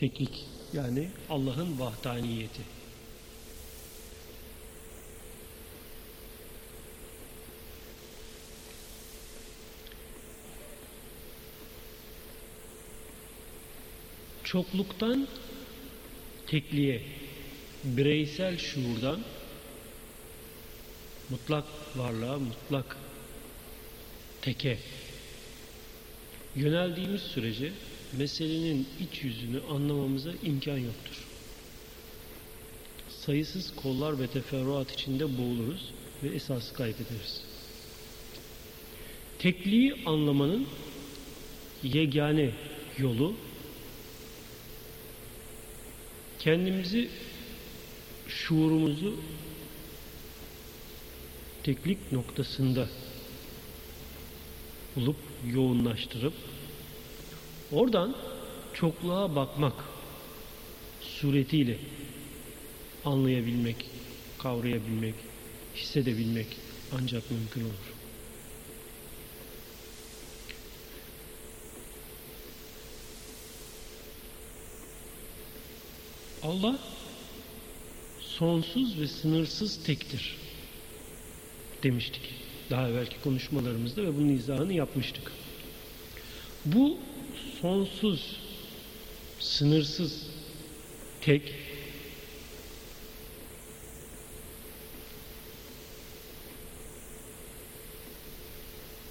[0.00, 2.62] Teklik yani Allah'ın vahdaniyeti.
[14.44, 15.28] Çokluktan
[16.46, 17.02] tekliğe,
[17.84, 19.20] bireysel şuurdan
[21.30, 21.64] mutlak
[21.96, 22.96] varlığa, mutlak
[24.42, 24.78] teke
[26.56, 27.72] yöneldiğimiz sürece
[28.18, 31.26] meselenin iç yüzünü anlamamıza imkan yoktur.
[33.08, 35.92] Sayısız kollar ve teferruat içinde boğuluruz
[36.22, 37.42] ve esası kaybederiz.
[39.38, 40.66] Tekliği anlamanın
[41.82, 42.50] yegane
[42.98, 43.34] yolu
[46.38, 47.08] kendimizi
[48.28, 49.16] şuurumuzu
[51.62, 52.88] teklik noktasında
[54.96, 55.16] bulup
[55.52, 56.34] yoğunlaştırıp
[57.72, 58.14] oradan
[58.74, 59.74] çokluğa bakmak
[61.00, 61.78] suretiyle
[63.04, 63.90] anlayabilmek,
[64.38, 65.14] kavrayabilmek,
[65.76, 66.46] hissedebilmek
[66.92, 68.00] ancak mümkün olur.
[76.42, 76.78] Allah
[78.20, 80.36] sonsuz ve sınırsız tektir
[81.82, 82.22] demiştik.
[82.70, 85.32] Daha evvelki konuşmalarımızda ve bunun izahını yapmıştık.
[86.64, 86.98] Bu
[87.62, 88.36] sonsuz,
[89.38, 90.26] sınırsız
[91.20, 91.42] tek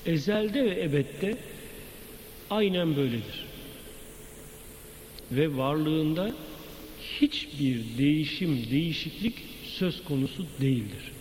[0.06, 1.38] ezelde ve ebette
[2.50, 3.46] aynen böyledir.
[5.32, 6.36] Ve varlığında
[7.22, 11.12] hiçbir değişim, değişiklik söz konusu değildir.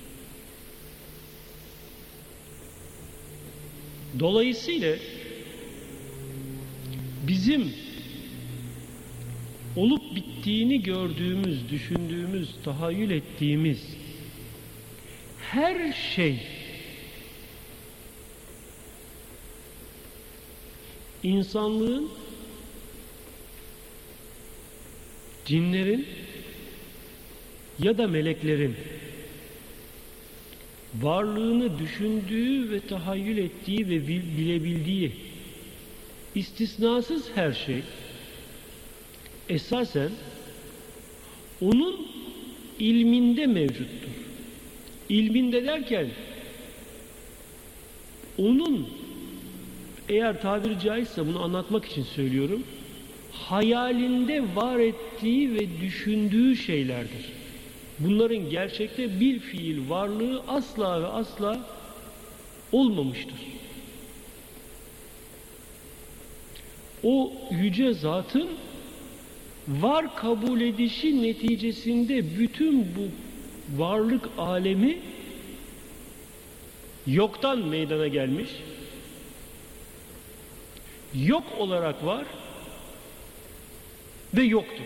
[4.19, 4.97] Dolayısıyla
[7.29, 7.73] bizim
[9.77, 13.97] olup bittiğini gördüğümüz, düşündüğümüz, tahayyül ettiğimiz
[15.41, 16.41] her şey
[21.23, 22.09] insanlığın
[25.45, 26.07] cinlerin
[27.79, 28.77] ya da meleklerin
[30.95, 35.28] varlığını düşündüğü ve tahayyül ettiği ve bilebildiği
[36.39, 37.83] istisnasız her şey
[39.49, 40.11] esasen
[41.61, 42.07] onun
[42.79, 44.09] ilminde mevcuttur.
[45.09, 46.07] İlminde derken
[48.39, 48.89] onun
[50.09, 52.63] eğer tabiri caizse bunu anlatmak için söylüyorum
[53.33, 57.33] hayalinde var ettiği ve düşündüğü şeylerdir.
[57.99, 61.61] Bunların gerçekte bir fiil varlığı asla ve asla
[62.73, 63.39] olmamıştır.
[67.05, 68.49] O yüce zatın
[69.69, 73.09] var kabul edişi neticesinde bütün bu
[73.83, 74.99] varlık alemi
[77.07, 78.51] yoktan meydana gelmiş,
[81.15, 82.25] yok olarak var
[84.35, 84.85] ve yoktur.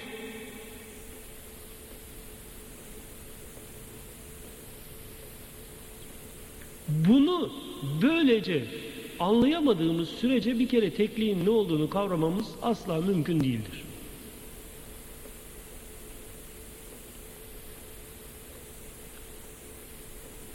[6.88, 7.52] Bunu
[8.02, 8.64] böylece
[9.22, 13.82] anlayamadığımız sürece bir kere tekliğin ne olduğunu kavramamız asla mümkün değildir.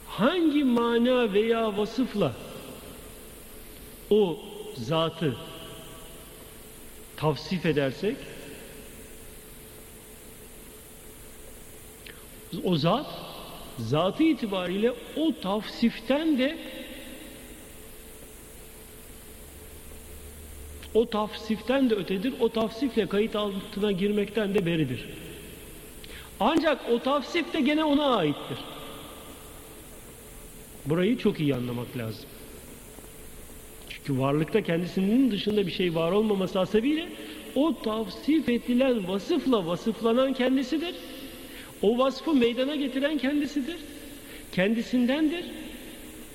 [0.08, 2.34] Hangi mana veya vasıfla
[4.10, 4.40] o
[4.76, 5.38] zatı
[7.18, 8.16] tavsif edersek
[12.64, 13.06] o zat
[13.78, 16.58] zatı itibariyle o tavsiften de
[20.98, 22.34] o tavsiften de ötedir.
[22.40, 25.06] O tavsifle kayıt altına girmekten de beridir.
[26.40, 28.58] Ancak o tavsif de gene ona aittir.
[30.86, 32.26] Burayı çok iyi anlamak lazım.
[33.90, 37.10] Çünkü varlıkta kendisinin dışında bir şey var olmaması hasebiyle
[37.56, 40.96] o tavsif edilen vasıfla vasıflanan kendisidir.
[41.82, 43.78] O vasfı meydana getiren kendisidir.
[44.52, 45.46] Kendisindendir.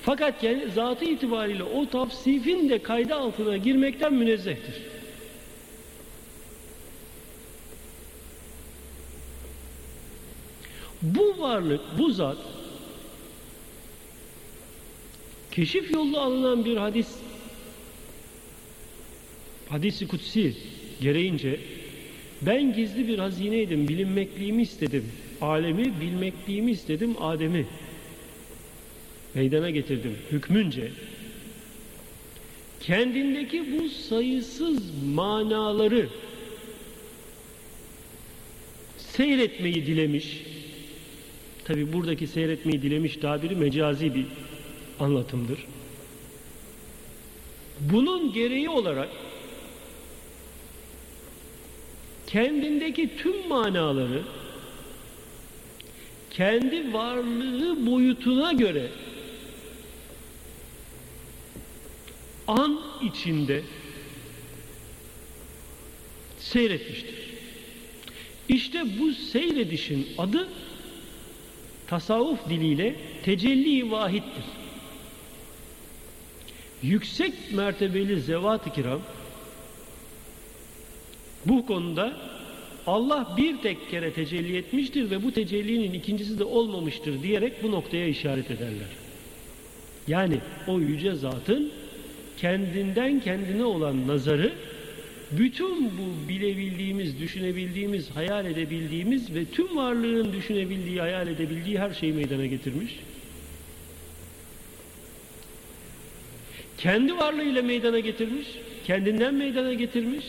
[0.03, 0.45] Fakat
[0.75, 4.75] zatı itibariyle o tavsifin de kayda altına girmekten münezzehtir.
[11.03, 12.37] Bu varlık, bu zat
[15.51, 17.09] keşif yollu alınan bir hadis
[19.69, 20.57] hadisi kutsi
[21.01, 21.61] gereğince
[22.43, 25.13] ben gizli bir hazineydim, bilinmekliğimi istedim.
[25.41, 27.67] Alemi bilmekliğimi istedim, Adem'i
[29.35, 30.91] meydana getirdim hükmünce.
[32.81, 34.79] Kendindeki bu sayısız
[35.15, 36.09] manaları
[38.99, 40.43] seyretmeyi dilemiş.
[41.65, 44.27] Tabi buradaki seyretmeyi dilemiş tabiri mecazi bir
[45.01, 45.59] anlatımdır.
[47.81, 49.09] Bunun gereği olarak
[52.27, 54.23] kendindeki tüm manaları
[56.31, 58.89] kendi varlığı boyutuna göre
[62.49, 63.63] an içinde
[66.39, 67.15] seyretmiştir.
[68.49, 70.49] İşte bu seyredişin adı
[71.87, 74.45] tasavvuf diliyle tecelli vahittir.
[76.83, 79.01] Yüksek mertebeli zevat-ı kiram
[81.47, 82.17] bu konuda
[82.87, 88.07] Allah bir tek kere tecelli etmiştir ve bu tecellinin ikincisi de olmamıştır diyerek bu noktaya
[88.07, 88.89] işaret ederler.
[90.09, 91.73] Yani o yüce zatın
[92.43, 94.53] kendinden kendine olan nazarı
[95.31, 102.47] bütün bu bilebildiğimiz, düşünebildiğimiz, hayal edebildiğimiz ve tüm varlığın düşünebildiği, hayal edebildiği her şeyi meydana
[102.47, 103.01] getirmiş.
[106.79, 108.49] Kendi varlığıyla meydana getirmiş,
[108.87, 110.25] kendinden meydana getirmiş.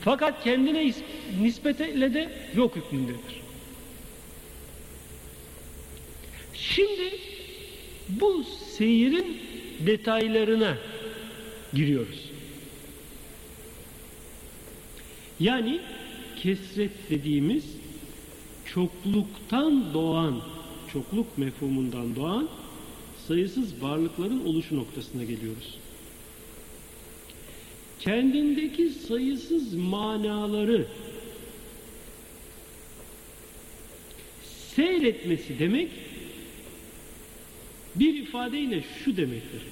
[0.00, 0.92] Fakat kendine
[1.40, 3.42] nispetle de yok hükmündedir.
[6.54, 7.18] Şimdi
[8.08, 8.44] bu
[8.76, 9.43] seyirin
[9.80, 10.78] detaylarına
[11.74, 12.30] giriyoruz.
[15.40, 15.80] Yani
[16.42, 17.64] kesret dediğimiz
[18.66, 20.40] çokluktan doğan,
[20.92, 22.48] çokluk mefhumundan doğan
[23.28, 25.78] sayısız varlıkların oluşu noktasına geliyoruz.
[28.00, 30.86] Kendindeki sayısız manaları
[34.76, 35.90] seyretmesi demek
[37.94, 39.62] bir ifadeyle şu demektir.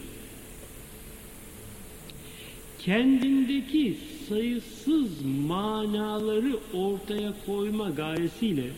[2.78, 3.96] Kendindeki
[4.28, 5.10] sayısız
[5.46, 8.70] manaları ortaya koyma gayesiyle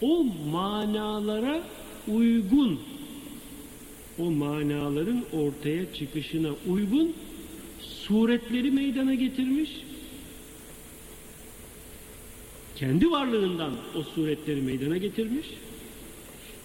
[0.00, 1.62] o manalara
[2.08, 2.80] uygun
[4.18, 7.12] o manaların ortaya çıkışına uygun
[7.80, 9.70] suretleri meydana getirmiş
[12.76, 15.46] kendi varlığından o suretleri meydana getirmiş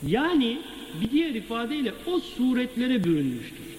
[0.08, 0.58] yani
[1.02, 3.76] bir diğer ifadeyle o suretlere bürünmüştür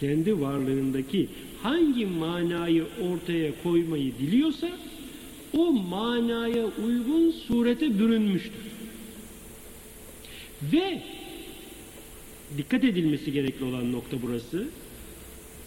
[0.00, 1.28] kendi varlığındaki
[1.62, 4.70] hangi manayı ortaya koymayı diliyorsa
[5.52, 8.64] o manaya uygun surete bürünmüştür.
[10.72, 11.02] Ve
[12.58, 14.68] dikkat edilmesi gerekli olan nokta burası.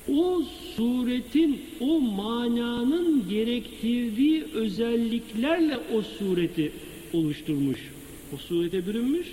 [0.08, 0.44] O
[0.76, 6.72] suretin, o mananın gerektirdiği özelliklerle o sureti
[7.14, 7.80] oluşturmuş.
[8.34, 9.28] O surete bürünmüş.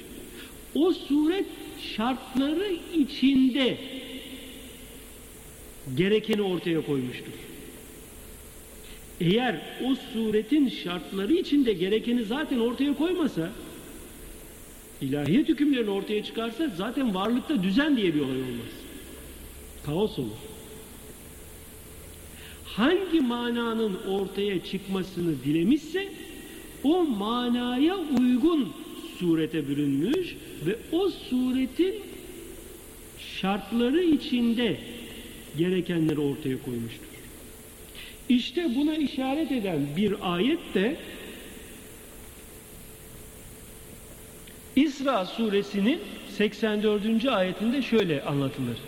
[0.75, 1.47] O suret
[1.97, 3.79] şartları içinde
[5.97, 7.33] gerekeni ortaya koymuştur.
[9.21, 13.51] Eğer o suretin şartları içinde gerekeni zaten ortaya koymasa,
[15.01, 18.73] ilahiyet hükümlerini ortaya çıkarsa zaten varlıkta düzen diye bir olay olmaz.
[19.87, 20.31] Kaos olur.
[22.65, 26.13] Hangi mananın ortaya çıkmasını dilemişse
[26.85, 28.73] o manaya uygun
[29.19, 31.95] surete bürünmüş ve o suretin
[33.41, 34.77] şartları içinde
[35.59, 37.07] gerekenleri ortaya koymuştur.
[38.29, 40.97] İşte buna işaret eden bir ayet de
[44.77, 46.01] İsra suresinin
[46.37, 47.25] 84.
[47.25, 48.79] ayetinde şöyle anlatılır.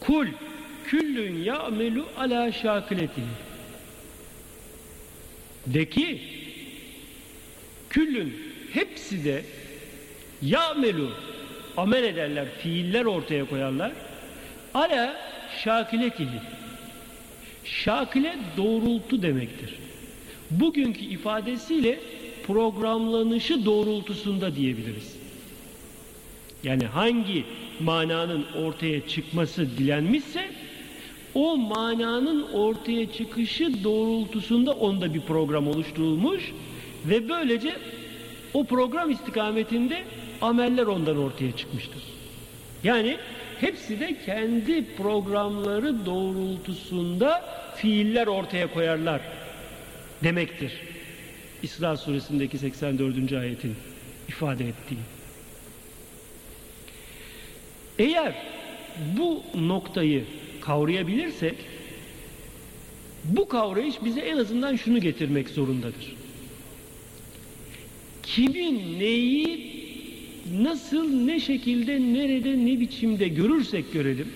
[0.00, 0.26] Kul
[0.84, 3.26] küllün ya'melu ala şakiletihi
[5.66, 6.20] de ki
[7.90, 8.36] küllün
[8.72, 9.42] hepsi de
[10.42, 11.10] ya'melu
[11.76, 13.92] amel ederler, fiiller ortaya koyarlar.
[14.74, 15.16] Ala
[15.64, 16.40] şakiletihi.
[17.64, 19.74] Şakile doğrultu demektir.
[20.50, 22.00] Bugünkü ifadesiyle
[22.46, 25.16] programlanışı doğrultusunda diyebiliriz.
[26.64, 27.44] Yani hangi
[27.80, 30.50] mananın ortaya çıkması dilenmişse
[31.34, 36.52] o mananın ortaya çıkışı doğrultusunda onda bir program oluşturulmuş
[37.10, 37.76] böylece
[38.54, 40.04] o program istikametinde
[40.42, 42.02] ameller ondan ortaya çıkmıştır.
[42.84, 43.16] Yani
[43.60, 47.44] hepsi de kendi programları doğrultusunda
[47.76, 49.20] fiiller ortaya koyarlar
[50.22, 50.72] demektir.
[51.62, 53.32] İsra suresindeki 84.
[53.32, 53.76] ayetin
[54.28, 54.98] ifade ettiği.
[57.98, 58.34] Eğer
[59.18, 60.24] bu noktayı
[60.60, 61.54] kavrayabilirsek
[63.24, 66.17] bu kavrayış bize en azından şunu getirmek zorundadır.
[68.34, 69.72] Kimin neyi
[70.52, 74.28] nasıl, ne şekilde, nerede, ne biçimde görürsek görelim,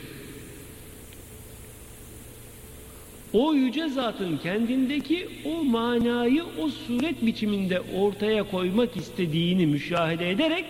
[3.32, 10.64] o yüce zatın kendindeki o manayı o suret biçiminde ortaya koymak istediğini müşahede ederek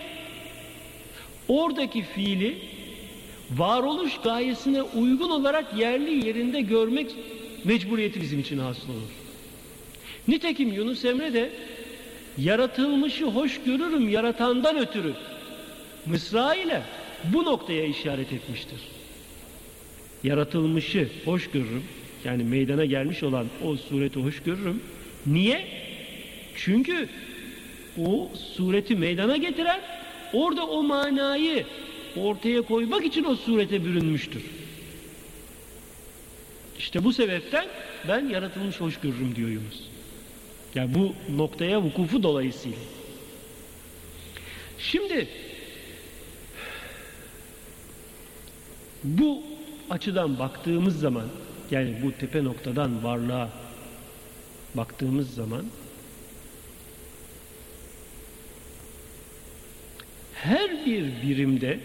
[1.47, 2.57] oradaki fiili
[3.51, 7.15] varoluş gayesine uygun olarak yerli yerinde görmek
[7.63, 9.13] mecburiyeti bizim için hasıl olur.
[10.27, 11.51] Nitekim Yunus Emre de
[12.37, 15.13] yaratılmışı hoş görürüm yaratandan ötürü
[16.05, 16.81] Mısra ile
[17.23, 18.79] bu noktaya işaret etmiştir.
[20.23, 21.83] Yaratılmışı hoş görürüm
[22.25, 24.81] yani meydana gelmiş olan o sureti hoş görürüm.
[25.25, 25.67] Niye?
[26.55, 27.09] Çünkü
[28.05, 29.81] o sureti meydana getiren
[30.33, 31.65] orada o manayı
[32.15, 34.43] ortaya koymak için o surete bürünmüştür.
[36.79, 37.65] İşte bu sebepten
[38.07, 39.92] ben yaratılmış hoş görürüm diyor Yunus.
[40.75, 42.77] Yani bu noktaya vukufu dolayısıyla.
[44.79, 45.27] Şimdi
[49.03, 49.43] bu
[49.89, 51.25] açıdan baktığımız zaman
[51.71, 53.49] yani bu tepe noktadan varlığa
[54.75, 55.65] baktığımız zaman
[60.33, 61.79] her bir birimde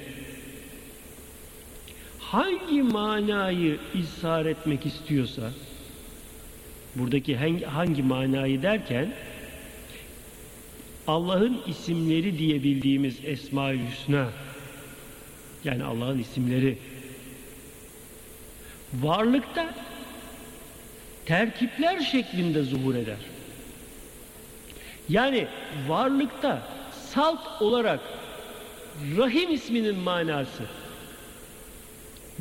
[2.18, 5.52] hangi manayı ishar etmek istiyorsa
[6.98, 9.12] buradaki hangi, hangi manayı derken
[11.06, 14.28] Allah'ın isimleri diye bildiğimiz Esma-ül Hüsna
[15.64, 16.78] yani Allah'ın isimleri
[18.94, 19.74] varlıkta
[21.26, 23.16] terkipler şeklinde zuhur eder.
[25.08, 25.46] Yani
[25.88, 26.62] varlıkta
[26.92, 28.00] salt olarak
[29.16, 30.62] Rahim isminin manası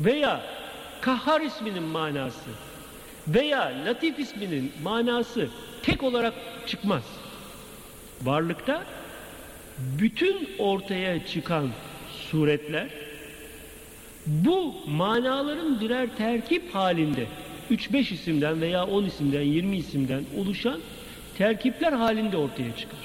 [0.00, 0.40] veya
[1.00, 2.50] Kahhar isminin manası
[3.28, 5.48] veya Latif isminin manası
[5.82, 6.34] tek olarak
[6.66, 7.02] çıkmaz.
[8.22, 8.84] Varlıkta
[9.78, 11.68] bütün ortaya çıkan
[12.30, 12.88] suretler
[14.26, 17.26] bu manaların birer terkip halinde
[17.70, 20.80] 3-5 isimden veya 10 isimden 20 isimden oluşan
[21.38, 22.98] terkipler halinde ortaya çıkar.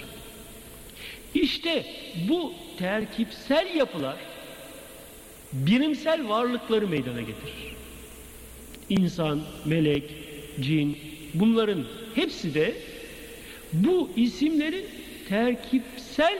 [1.33, 1.85] İşte
[2.29, 4.15] bu terkipsel yapılar
[5.53, 7.72] birimsel varlıkları meydana getirir.
[8.89, 10.03] İnsan, melek,
[10.61, 10.97] cin
[11.33, 11.85] bunların
[12.15, 12.75] hepsi de
[13.73, 14.85] bu isimlerin
[15.29, 16.39] terkipsel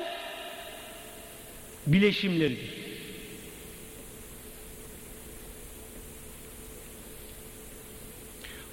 [1.88, 2.84] bileşimleridir.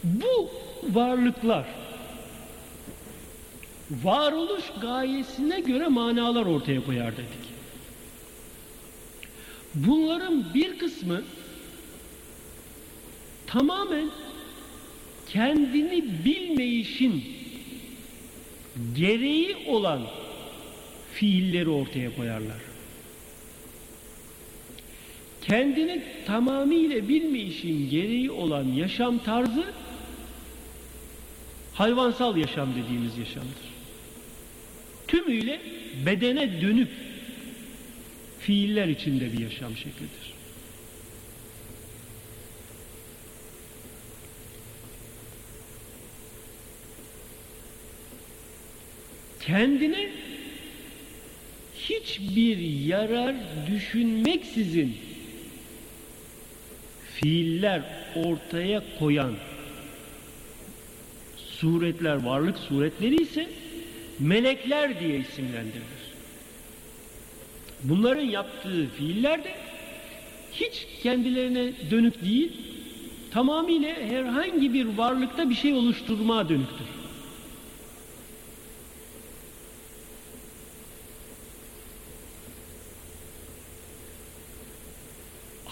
[0.05, 0.51] Bu
[0.83, 1.67] varlıklar
[3.91, 7.51] varoluş gayesine göre manalar ortaya koyar dedik.
[9.75, 11.23] Bunların bir kısmı
[13.53, 14.11] tamamen
[15.29, 17.25] kendini bilmeyişin
[18.97, 20.03] gereği olan
[21.13, 22.57] fiilleri ortaya koyarlar.
[25.43, 29.65] Kendini tamamıyla bilmeyişin gereği olan yaşam tarzı
[31.75, 33.71] hayvansal yaşam dediğimiz yaşamdır.
[35.09, 35.61] Tümüyle
[36.07, 36.89] bedene dönük
[38.39, 40.40] fiiller içinde bir yaşam şeklidir.
[49.51, 50.09] Kendine
[51.75, 53.35] hiçbir yarar
[53.71, 54.97] düşünmeksizin
[57.15, 57.83] fiiller
[58.15, 59.35] ortaya koyan
[61.37, 63.49] suretler, varlık suretleri ise
[64.19, 66.01] melekler diye isimlendirilir.
[67.85, 69.55] Bunların yaptığı fiiller de
[70.53, 72.53] hiç kendilerine dönük değil,
[73.31, 77.00] tamamıyla herhangi bir varlıkta bir şey oluşturmaya dönüktür.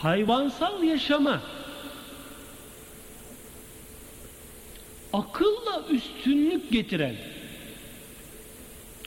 [0.03, 1.43] Hayvansal yaşama.
[5.13, 7.17] Akılla üstünlük getiren.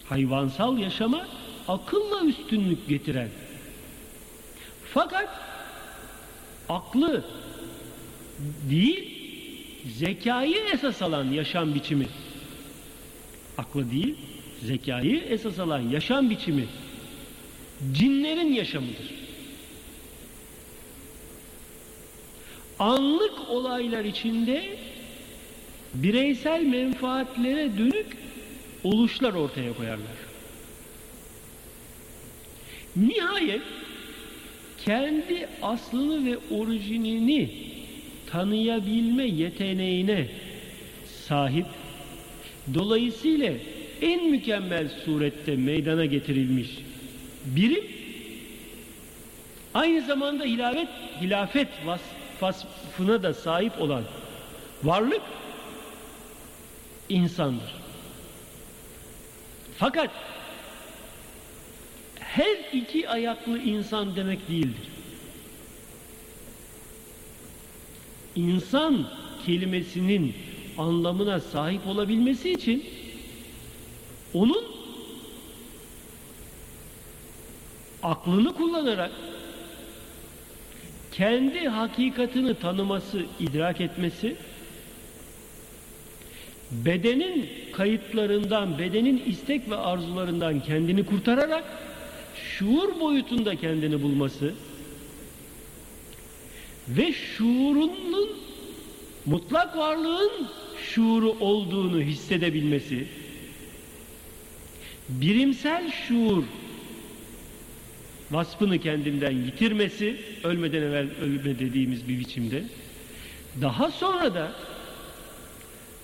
[0.10, 1.28] Hayvansal yaşama
[1.68, 3.30] akılla üstünlük getiren.
[4.94, 5.30] Fakat
[6.70, 7.24] aklı
[8.70, 9.18] değil
[10.00, 12.08] zekayı esas alan yaşam biçimi.
[13.58, 14.16] Aklı değil
[14.64, 16.66] zekayı esas alan yaşam biçimi.
[17.94, 19.21] Cinlerin yaşamıdır.
[22.82, 24.64] Anlık olaylar içinde
[25.94, 28.18] bireysel menfaatlere dönük
[28.84, 30.18] oluşlar ortaya koyarlar.
[32.96, 33.62] Nihayet
[34.86, 37.50] kendi aslını ve orijinini
[38.30, 40.28] tanıyabilme yeteneğine
[41.28, 41.66] sahip
[42.74, 43.54] dolayısıyla
[44.02, 46.70] en mükemmel surette meydana getirilmiş
[47.46, 47.84] birim
[49.74, 50.88] aynı zamanda hilafet,
[51.22, 51.68] hilafet
[52.42, 54.04] vasfına da sahip olan
[54.84, 55.22] varlık
[57.10, 57.74] insandır.
[59.78, 60.12] Fakat
[62.20, 64.90] her iki ayaklı insan demek değildir.
[68.36, 69.08] İnsan
[69.46, 70.36] kelimesinin
[70.78, 72.86] anlamına sahip olabilmesi için
[74.34, 74.66] onun
[78.04, 79.12] aklını kullanarak
[81.12, 84.36] kendi hakikatini tanıması, idrak etmesi,
[86.72, 91.64] bedenin kayıtlarından, bedenin istek ve arzularından kendini kurtararak
[92.36, 94.54] şuur boyutunda kendini bulması
[96.90, 98.30] ve şuurunun
[99.26, 100.32] mutlak varlığın
[100.84, 103.08] şuuru olduğunu hissedebilmesi,
[105.10, 106.44] birimsel şuur
[108.32, 112.64] vasfını kendinden yitirmesi, ölmeden evvel ölme dediğimiz bir biçimde,
[113.62, 114.54] daha sonra da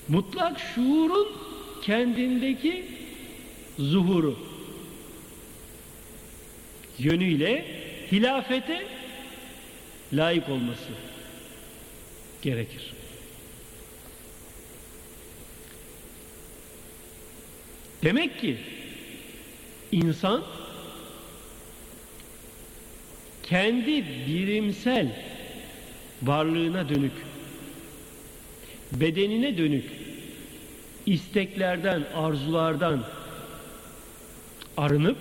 [0.08, 1.28] mutlak şuurun
[1.82, 2.86] kendindeki
[3.80, 4.40] zuhuru
[7.00, 7.66] yönüyle
[8.12, 8.86] hilafete
[10.14, 10.92] layık olması
[12.42, 12.94] gerekir.
[18.04, 18.58] Demek ki
[19.92, 20.44] insan
[23.50, 25.08] kendi birimsel
[26.24, 27.12] varlığına dönük,
[28.92, 29.86] bedenine dönük
[31.06, 33.04] isteklerden, arzulardan
[34.78, 35.18] arınıp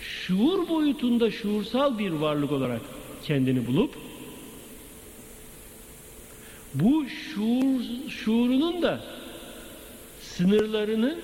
[0.00, 2.80] şuur boyutunda şuursal bir varlık olarak
[3.24, 3.94] kendini bulup
[6.74, 9.04] bu şuur, şuurunun da
[10.22, 11.18] sınırlarını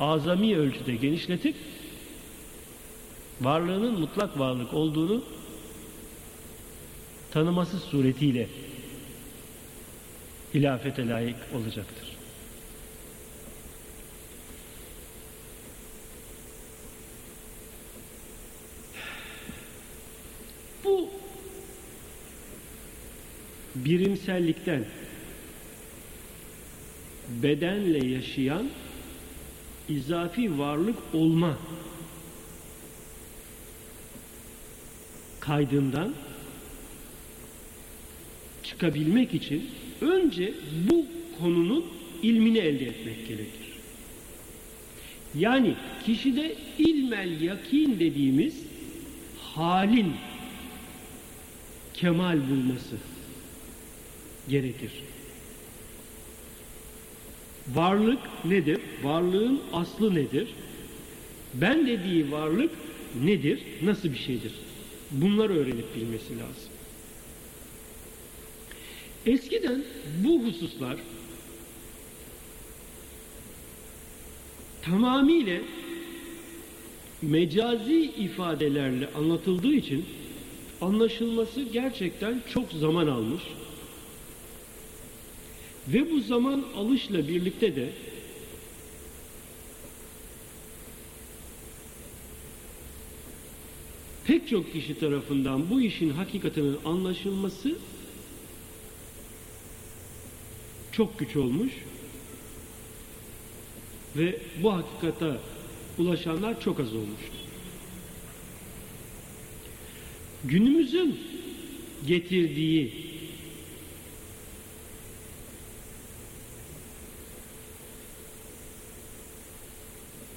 [0.00, 1.56] azami ölçüde genişletip
[3.40, 5.24] varlığının mutlak varlık olduğunu
[7.30, 8.48] tanıması suretiyle
[10.54, 12.16] hilafete layık olacaktır.
[20.84, 21.10] Bu
[23.74, 24.84] birimsellikten
[27.28, 28.70] bedenle yaşayan
[29.88, 31.58] izafi varlık olma
[35.46, 36.14] kaydından
[38.62, 40.54] çıkabilmek için önce
[40.90, 41.06] bu
[41.38, 41.84] konunun
[42.22, 43.64] ilmini elde etmek gerekir.
[45.34, 45.74] Yani
[46.06, 48.54] kişide ilmel yakin dediğimiz
[49.40, 50.12] halin
[51.94, 52.96] kemal bulması
[54.48, 54.90] gerekir.
[57.74, 58.80] Varlık nedir?
[59.02, 60.48] Varlığın aslı nedir?
[61.54, 62.70] Ben dediği varlık
[63.24, 63.60] nedir?
[63.82, 64.52] Nasıl bir şeydir?
[65.14, 66.72] Bunları öğrenip bilmesi lazım.
[69.26, 69.84] Eskiden
[70.24, 70.96] bu hususlar
[74.82, 75.60] tamamıyla
[77.22, 80.04] mecazi ifadelerle anlatıldığı için
[80.80, 83.42] anlaşılması gerçekten çok zaman almış.
[85.88, 87.90] Ve bu zaman alışla birlikte de
[94.26, 97.76] pek çok kişi tarafından bu işin hakikatinin anlaşılması
[100.92, 101.72] çok güç olmuş
[104.16, 105.40] ve bu hakikata
[105.98, 107.20] ulaşanlar çok az olmuş.
[110.44, 111.20] Günümüzün
[112.06, 112.92] getirdiği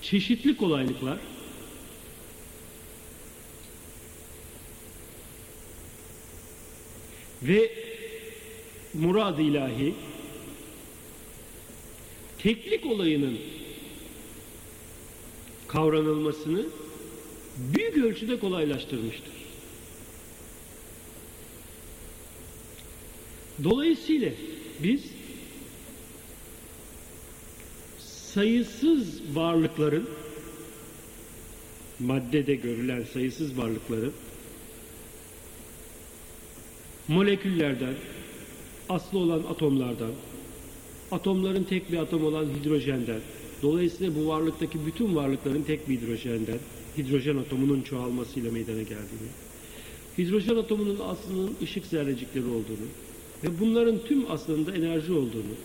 [0.01, 1.17] çeşitli kolaylıklar
[7.43, 7.71] ve
[8.93, 9.93] murad ilahi
[12.37, 13.37] teklik olayının
[15.67, 16.65] kavranılmasını
[17.57, 19.33] büyük ölçüde kolaylaştırmıştır.
[23.63, 24.31] Dolayısıyla
[24.83, 25.03] biz
[27.99, 30.09] sayısız varlıkların
[31.99, 34.13] maddede görülen sayısız varlıkların
[37.07, 37.93] moleküllerden
[38.89, 40.11] aslı olan atomlardan
[41.11, 43.19] atomların tek bir atom olan hidrojenden
[43.61, 46.59] dolayısıyla bu varlıktaki bütün varlıkların tek bir hidrojenden
[46.97, 49.29] hidrojen atomunun çoğalmasıyla meydana geldiğini
[50.17, 52.87] hidrojen atomunun aslının ışık zerrecikleri olduğunu
[53.43, 55.55] ve bunların tüm aslında enerji olduğunu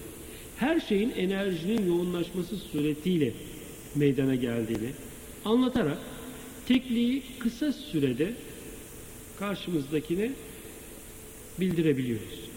[0.56, 3.32] her şeyin enerjinin yoğunlaşması suretiyle
[3.94, 4.90] meydana geldiğini
[5.44, 5.98] anlatarak
[6.68, 8.34] tekliği kısa sürede
[9.38, 10.30] karşımızdakine
[11.62, 12.50] bildirebiliyoruz.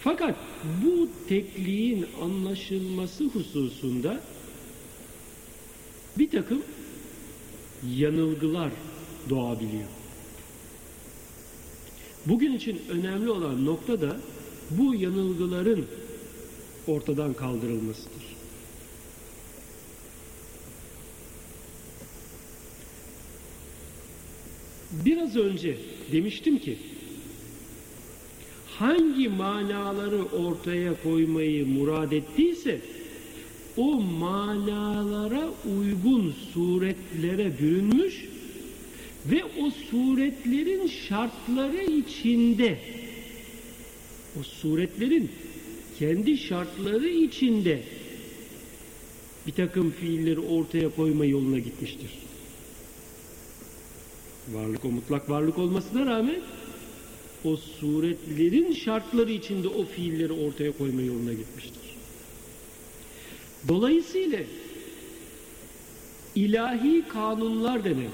[0.00, 0.36] Fakat
[0.84, 4.20] bu tekliğin anlaşılması hususunda
[6.18, 6.62] bir takım
[7.96, 8.70] yanılgılar
[9.30, 9.88] doğabiliyor.
[12.26, 14.16] Bugün için önemli olan nokta da
[14.70, 15.86] bu yanılgıların
[16.86, 18.36] ortadan kaldırılmasıdır.
[25.04, 26.76] Biraz önce demiştim ki
[28.78, 32.80] hangi manaları ortaya koymayı murad ettiyse
[33.76, 38.24] o manalara uygun suretlere bürünmüş
[39.26, 42.78] ve o suretlerin şartları içinde
[44.40, 45.30] o suretlerin
[45.98, 47.82] kendi şartları içinde
[49.46, 52.25] bir takım fiilleri ortaya koyma yoluna gitmiştir.
[54.52, 56.40] Varlık o mutlak varlık olmasına rağmen
[57.44, 61.96] o suretlerin şartları içinde o fiilleri ortaya koyma yoluna gitmiştir.
[63.68, 64.38] Dolayısıyla
[66.34, 68.10] ilahi kanunlar denen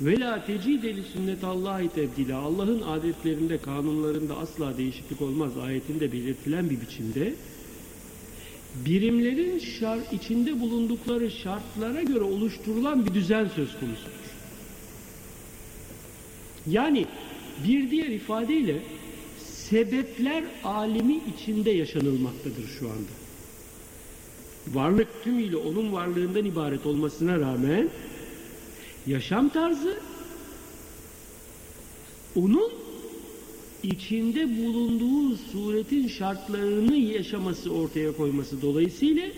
[0.00, 7.34] ve la tecideli sünnetallahi tebdila Allah'ın adetlerinde, kanunlarında asla değişiklik olmaz ayetinde belirtilen bir biçimde
[8.74, 14.27] birimlerin şar, içinde bulundukları şartlara göre oluşturulan bir düzen söz konusudur.
[16.70, 17.06] Yani
[17.64, 18.82] bir diğer ifadeyle
[19.44, 23.12] sebepler alemi içinde yaşanılmaktadır şu anda.
[24.68, 27.88] Varlık tümüyle onun varlığından ibaret olmasına rağmen
[29.06, 30.00] yaşam tarzı
[32.36, 32.72] onun
[33.82, 39.28] içinde bulunduğu suretin şartlarını yaşaması ortaya koyması dolayısıyla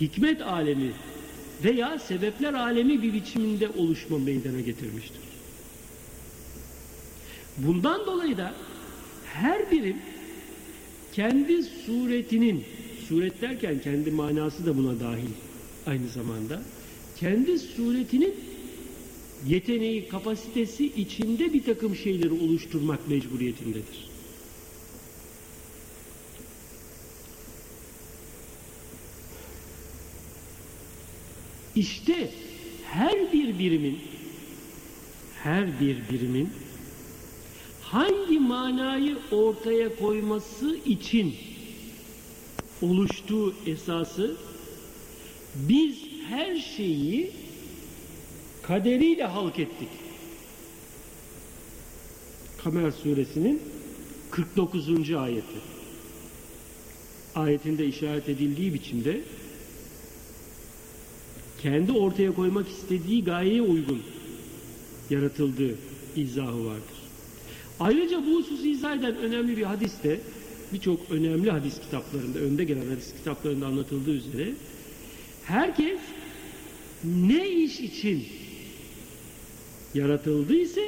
[0.00, 0.92] hikmet alemi
[1.64, 5.20] veya sebepler alemi bir biçiminde oluşma meydana getirmiştir.
[7.58, 8.54] Bundan dolayı da
[9.24, 9.96] her birim
[11.12, 12.64] kendi suretinin,
[13.08, 15.30] suret derken kendi manası da buna dahil
[15.86, 16.62] aynı zamanda,
[17.16, 18.34] kendi suretinin
[19.46, 24.13] yeteneği, kapasitesi içinde bir takım şeyleri oluşturmak mecburiyetindedir.
[31.76, 32.30] İşte
[32.84, 33.98] her bir birimin
[35.42, 36.48] her bir birimin
[37.82, 41.34] hangi manayı ortaya koyması için
[42.82, 44.36] oluştuğu esası
[45.54, 45.96] biz
[46.28, 47.32] her şeyi
[48.62, 49.88] kaderiyle halk ettik.
[52.64, 53.62] Kamer suresinin
[54.30, 55.12] 49.
[55.12, 55.58] ayeti.
[57.34, 59.20] Ayetinde işaret edildiği biçimde
[61.64, 64.02] kendi ortaya koymak istediği gayeye uygun
[65.10, 65.74] yaratıldığı
[66.16, 66.98] izahı vardır.
[67.80, 70.20] Ayrıca bu hususu izah eden önemli bir hadiste
[70.72, 74.52] birçok önemli hadis kitaplarında, önde gelen hadis kitaplarında anlatıldığı üzere
[75.44, 75.98] herkes
[77.04, 78.26] ne iş için
[79.94, 80.80] yaratıldıysa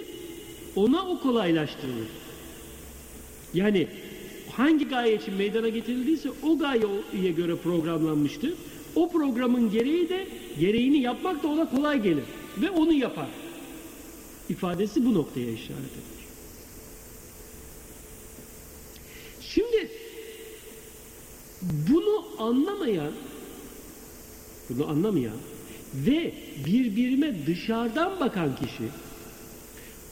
[0.77, 2.09] ona o kolaylaştırılır.
[3.55, 3.89] Yani
[4.53, 8.53] hangi gaye için meydana getirildiyse o gayeye göre programlanmıştır.
[8.97, 10.29] O programın gereği de
[10.61, 12.25] gereğini yapmak da ona kolay gelir
[12.59, 13.29] ve onu yapar.
[14.49, 16.17] İfadesi bu noktaya işaret eder.
[19.41, 19.91] Şimdi
[21.91, 23.13] bunu anlamayan
[24.69, 25.37] bunu anlamayan
[25.95, 26.33] ve
[26.67, 28.89] birbirime dışarıdan bakan kişi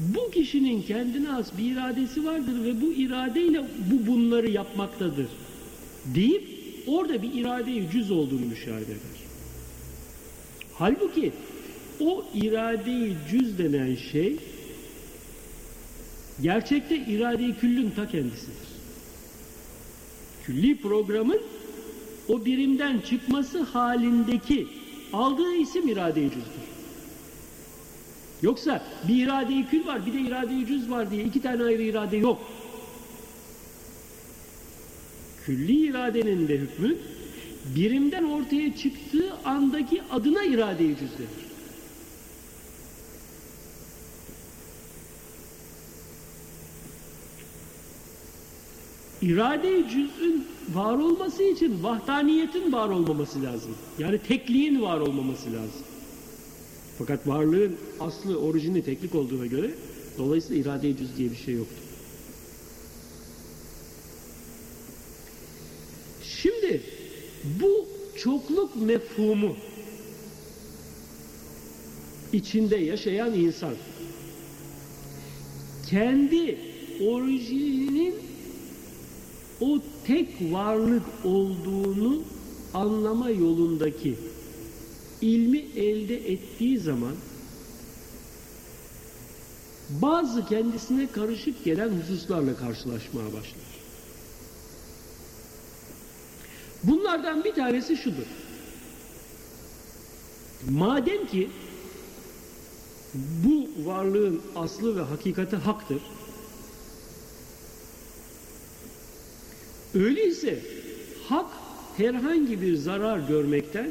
[0.00, 5.26] bu kişinin kendine has bir iradesi vardır ve bu iradeyle bu bunları yapmaktadır
[6.14, 6.53] deyip
[6.86, 9.24] orada bir iradeye cüz olduğunu müşahede eder.
[10.74, 11.32] Halbuki
[12.00, 14.36] o iradeyi cüz denen şey
[16.42, 18.54] gerçekte irade-i küllün ta kendisidir.
[20.46, 21.40] Külli programın
[22.28, 24.66] o birimden çıkması halindeki
[25.12, 26.64] aldığı isim irade-i cüzdür.
[28.42, 32.16] Yoksa bir irade-i kül var bir de irade-i cüz var diye iki tane ayrı irade
[32.16, 32.40] yok.
[35.46, 36.96] Külli iradenin de hükmü
[37.76, 40.96] birimden ortaya çıktığı andaki adına irade-i.
[49.22, 53.74] İrade-i cüz'ün var olması için vahdaniyetin var olmaması lazım.
[53.98, 55.82] Yani tekliğin var olmaması lazım.
[56.98, 59.70] Fakat varlığın aslı, orijini teklik olduğuna göre
[60.18, 61.83] dolayısıyla irade-i cüz diye bir şey yoktur.
[66.44, 66.82] Şimdi
[67.60, 67.86] bu
[68.18, 69.56] çokluk mefhumu
[72.32, 73.74] içinde yaşayan insan
[75.90, 76.58] kendi
[77.00, 78.14] orijininin
[79.60, 82.22] o tek varlık olduğunu
[82.74, 84.14] anlama yolundaki
[85.20, 87.14] ilmi elde ettiği zaman
[90.02, 93.73] bazı kendisine karışık gelen hususlarla karşılaşmaya başlar.
[96.86, 98.26] Bunlardan bir tanesi şudur.
[100.70, 101.50] Madem ki
[103.14, 106.02] bu varlığın aslı ve hakikati haktır.
[109.94, 110.58] Öyleyse
[111.28, 111.46] hak
[111.96, 113.90] herhangi bir zarar görmekten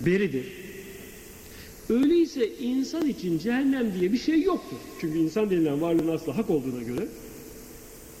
[0.00, 0.46] beridir.
[1.88, 4.76] Öyleyse insan için cehennem diye bir şey yoktur.
[5.00, 7.08] Çünkü insan denilen varlığın aslı hak olduğuna göre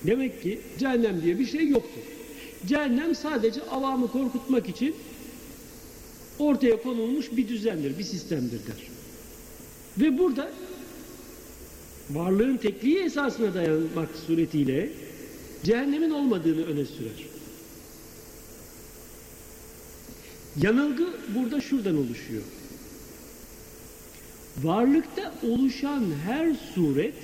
[0.06, 2.02] demek ki cehennem diye bir şey yoktur.
[2.66, 4.94] Cehennem sadece avamı korkutmak için
[6.38, 8.88] ortaya konulmuş bir düzendir, bir sistemdir der.
[9.98, 10.50] Ve burada
[12.10, 14.92] varlığın tekliği esasına dayanmak suretiyle
[15.64, 17.26] cehennemin olmadığını öne sürer.
[20.62, 22.42] Yanılgı burada şuradan oluşuyor.
[24.62, 27.14] Varlıkta oluşan her suret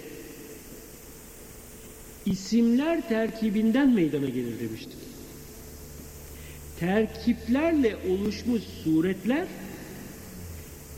[2.27, 5.06] isimler terkibinden meydana gelir demiştik.
[6.81, 9.47] Terkiplerle oluşmuş suretler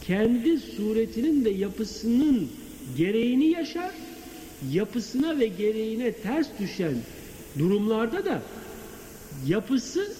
[0.00, 2.48] kendi suretinin ve yapısının
[2.96, 3.90] gereğini yaşar,
[4.72, 6.94] yapısına ve gereğine ters düşen
[7.58, 8.42] durumlarda da
[9.46, 10.12] yapısı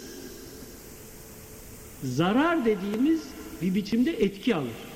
[2.05, 3.21] zarar dediğimiz
[3.63, 4.89] bir biçimde etki alır.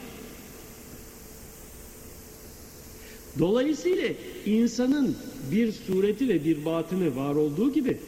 [3.39, 4.09] Dolayısıyla
[4.47, 5.17] insanın
[5.53, 7.99] bir sureti ve bir batını var olduğu gibi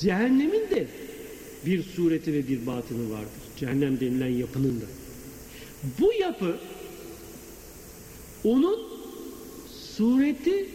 [0.00, 0.86] cehennemin de
[1.66, 3.42] bir sureti ve bir batını vardır.
[3.56, 4.84] Cehennem denilen yapının da.
[6.00, 6.56] Bu yapı
[8.44, 8.78] onun
[9.96, 10.68] sureti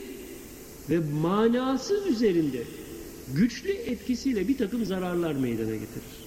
[0.90, 2.64] ve manası üzerinde
[3.34, 6.26] güçlü etkisiyle bir takım zararlar meydana getirir.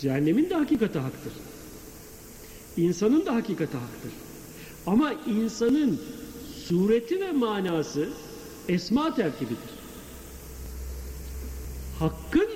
[0.00, 1.32] Cehennemin de hakikati haktır.
[2.76, 4.12] İnsanın da hakikati haktır.
[4.86, 6.00] Ama insanın
[6.68, 8.08] sureti ve manası
[8.68, 9.75] esma terkibidir.
[11.98, 12.48] Hakkın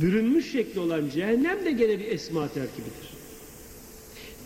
[0.00, 3.08] bürünmüş şekli olan cehennem de gene bir esma terkibidir.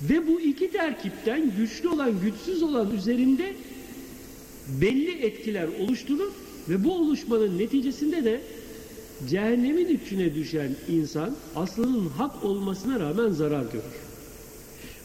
[0.02, 3.54] Ve bu iki terkipten güçlü olan güçsüz olan üzerinde
[4.80, 6.32] belli etkiler oluşturur
[6.68, 8.40] ve bu oluşmanın neticesinde de
[9.30, 14.02] cehennemin içine düşen insan aslının hak olmasına rağmen zarar görür.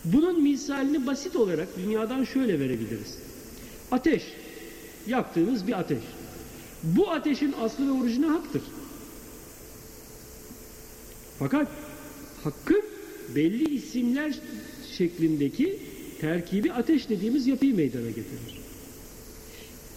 [0.05, 3.17] Bunun misalini basit olarak dünyadan şöyle verebiliriz.
[3.91, 4.23] Ateş,
[5.07, 6.03] yaktığınız bir ateş.
[6.83, 8.61] Bu ateşin aslı ve orijini haktır.
[11.39, 11.67] Fakat
[12.43, 12.83] hakkın
[13.35, 14.39] belli isimler
[14.97, 15.79] şeklindeki
[16.21, 18.61] terkibi ateş dediğimiz yapıyı meydana getirir.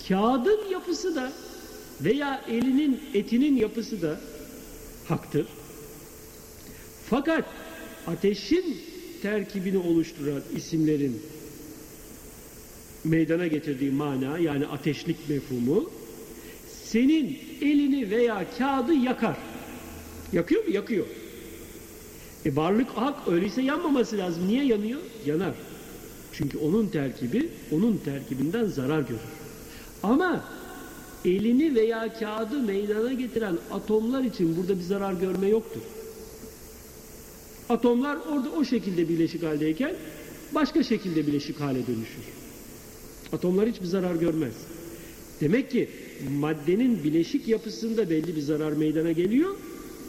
[0.09, 1.33] Kağıdın yapısı da
[2.01, 4.21] veya elinin etinin yapısı da
[5.09, 5.47] haktır.
[7.11, 7.45] Fakat
[8.07, 8.77] ateşin
[9.23, 11.23] terkibini oluşturan isimlerin
[13.05, 15.91] meydana getirdiği mana yani ateşlik mefhumu
[16.93, 19.37] senin elini veya kağıdı yakar.
[20.33, 20.71] Yakıyor mu?
[20.71, 21.07] Yakıyor.
[22.45, 24.49] E varlık hak öyleyse yanmaması lazım.
[24.49, 25.01] Niye yanıyor?
[25.27, 25.55] Yanar.
[26.33, 29.21] Çünkü onun terkibi onun terkibinden zarar görür.
[30.03, 30.45] Ama
[31.25, 35.81] elini veya kağıdı meydana getiren atomlar için burada bir zarar görme yoktur.
[37.69, 39.95] Atomlar orada o şekilde bileşik haldeyken
[40.55, 42.25] başka şekilde bileşik hale dönüşür.
[43.33, 44.55] Atomlar hiçbir zarar görmez.
[45.41, 45.91] Demek ki
[46.41, 49.57] maddenin bileşik yapısında belli bir zarar meydana geliyor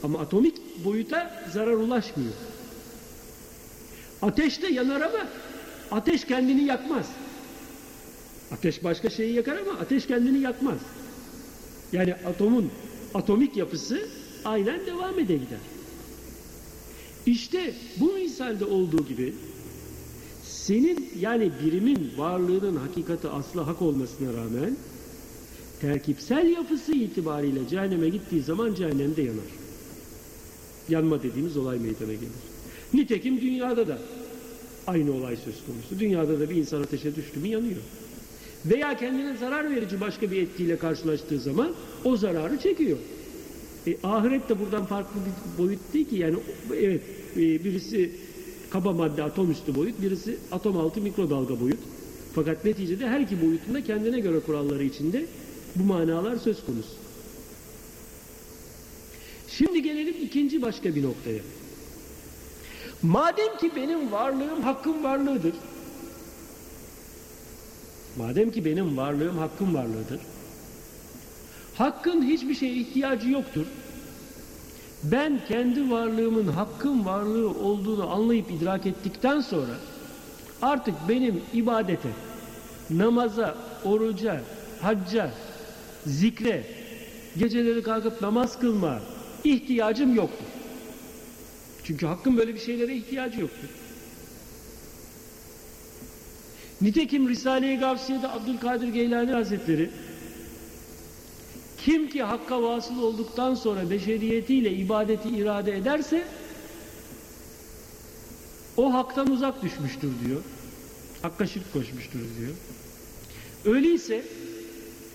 [0.04, 2.34] ama atomik boyuta zarar ulaşmıyor.
[4.22, 5.28] Ateş de yanar ama
[5.92, 7.06] ateş kendini yakmaz.
[8.52, 10.80] Ateş başka şeyi yakar ama ateş kendini yakmaz.
[11.94, 12.72] Yani atomun
[13.14, 14.08] atomik yapısı
[14.46, 15.60] aynen devam ede gider.
[17.26, 19.34] İşte bu misalde olduğu gibi
[20.44, 24.78] senin yani birimin varlığının hakikati aslı hak olmasına rağmen
[25.82, 29.52] terkipsel yapısı itibariyle cehenneme gittiği zaman cehennemde yanar.
[30.90, 32.42] Yanma dediğimiz olay meydana gelir.
[32.94, 33.98] Nitekim dünyada da
[34.88, 36.00] aynı olay söz konusu.
[36.00, 37.82] Dünyada da bir insan ateşe düştü mü yanıyor.
[38.66, 41.72] Veya kendine zarar verici başka bir etkiyle karşılaştığı zaman
[42.04, 42.98] o zararı çekiyor.
[43.88, 46.16] E, ahiret de buradan farklı bir boyut değil ki.
[46.16, 46.36] Yani
[46.74, 47.02] evet
[47.36, 48.12] e, birisi
[48.70, 51.80] kaba madde atom üstü boyut, birisi atom altı mikrodalga boyut.
[52.36, 55.26] Fakat neticede her iki boyutunda kendine göre kuralları içinde
[55.76, 56.96] bu manalar söz konusu.
[59.50, 61.42] Şimdi gelelim ikinci başka bir noktaya.
[63.02, 65.54] Madem ki benim varlığım hakkın varlığıdır.
[68.18, 70.20] Madem ki benim varlığım hakkın varlığıdır.
[71.76, 73.66] Hakkın hiçbir şeye ihtiyacı yoktur.
[75.04, 79.74] Ben kendi varlığımın hakkın varlığı olduğunu anlayıp idrak ettikten sonra
[80.62, 82.10] artık benim ibadete,
[82.90, 83.56] namaza,
[83.86, 84.42] oruca,
[84.82, 85.32] hacca,
[86.06, 86.64] zikre,
[87.38, 89.02] geceleri kalkıp namaz kılma
[89.44, 90.46] ihtiyacım yoktur.
[91.84, 93.70] Çünkü hakkın böyle bir şeylere ihtiyacı yoktur.
[96.82, 99.90] Nitekim Risale-i Gavsiye'de Abdülkadir Geylani Hazretleri
[101.78, 106.28] kim ki hakka vasıl olduktan sonra beşeriyetiyle ibadeti irade ederse
[108.78, 110.42] o haktan uzak düşmüştür diyor.
[111.22, 112.56] Hakka şirk koşmuştur diyor.
[113.66, 114.24] Öyleyse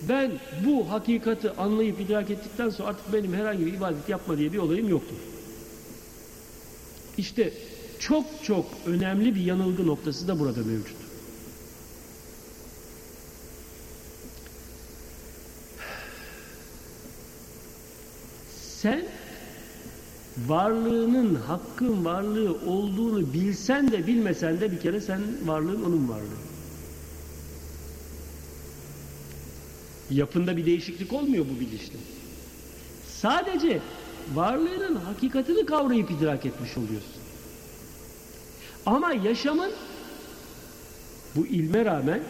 [0.03, 0.33] ben
[0.67, 4.89] bu hakikati anlayıp idrak ettikten sonra artık benim herhangi bir ibadet yapma diye bir olayım
[4.89, 5.17] yoktur.
[7.19, 7.53] İşte
[7.99, 10.97] çok çok önemli bir yanılgı noktası da burada mevcut.
[18.83, 19.05] Sen
[20.47, 26.56] varlığının hakkın varlığı olduğunu bilsen de bilmesen de bir kere sen varlığın onun varlığı.
[30.11, 31.99] Yapında bir değişiklik olmuyor bu bilinçle.
[33.09, 33.81] Sadece
[34.35, 37.23] varlığının hakikatini kavrayıp idrak etmiş oluyorsun.
[38.87, 39.71] Ama yaşamın
[41.37, 42.23] bu ilme rağmen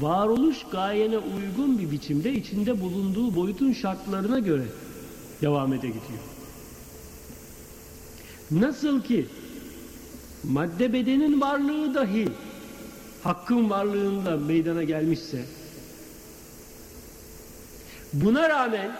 [0.00, 4.64] varoluş gayene uygun bir biçimde içinde bulunduğu boyutun şartlarına göre
[5.42, 6.22] devam ede gidiyor.
[8.50, 9.26] Nasıl ki
[10.44, 12.28] madde bedenin varlığı dahi
[13.22, 15.44] hakkın varlığında meydana gelmişse
[18.12, 18.90] buna rağmen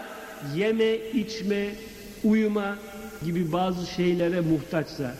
[0.55, 1.75] yeme, içme,
[2.23, 2.77] uyuma
[3.25, 5.15] gibi bazı şeylere muhtaçsa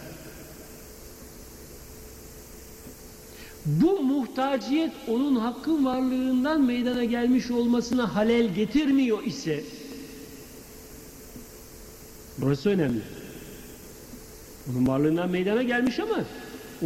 [3.65, 9.63] bu muhtaciyet onun hakkın varlığından meydana gelmiş olmasına halel getirmiyor ise
[12.37, 13.01] burası önemli.
[14.71, 16.25] Onun varlığından meydana gelmiş ama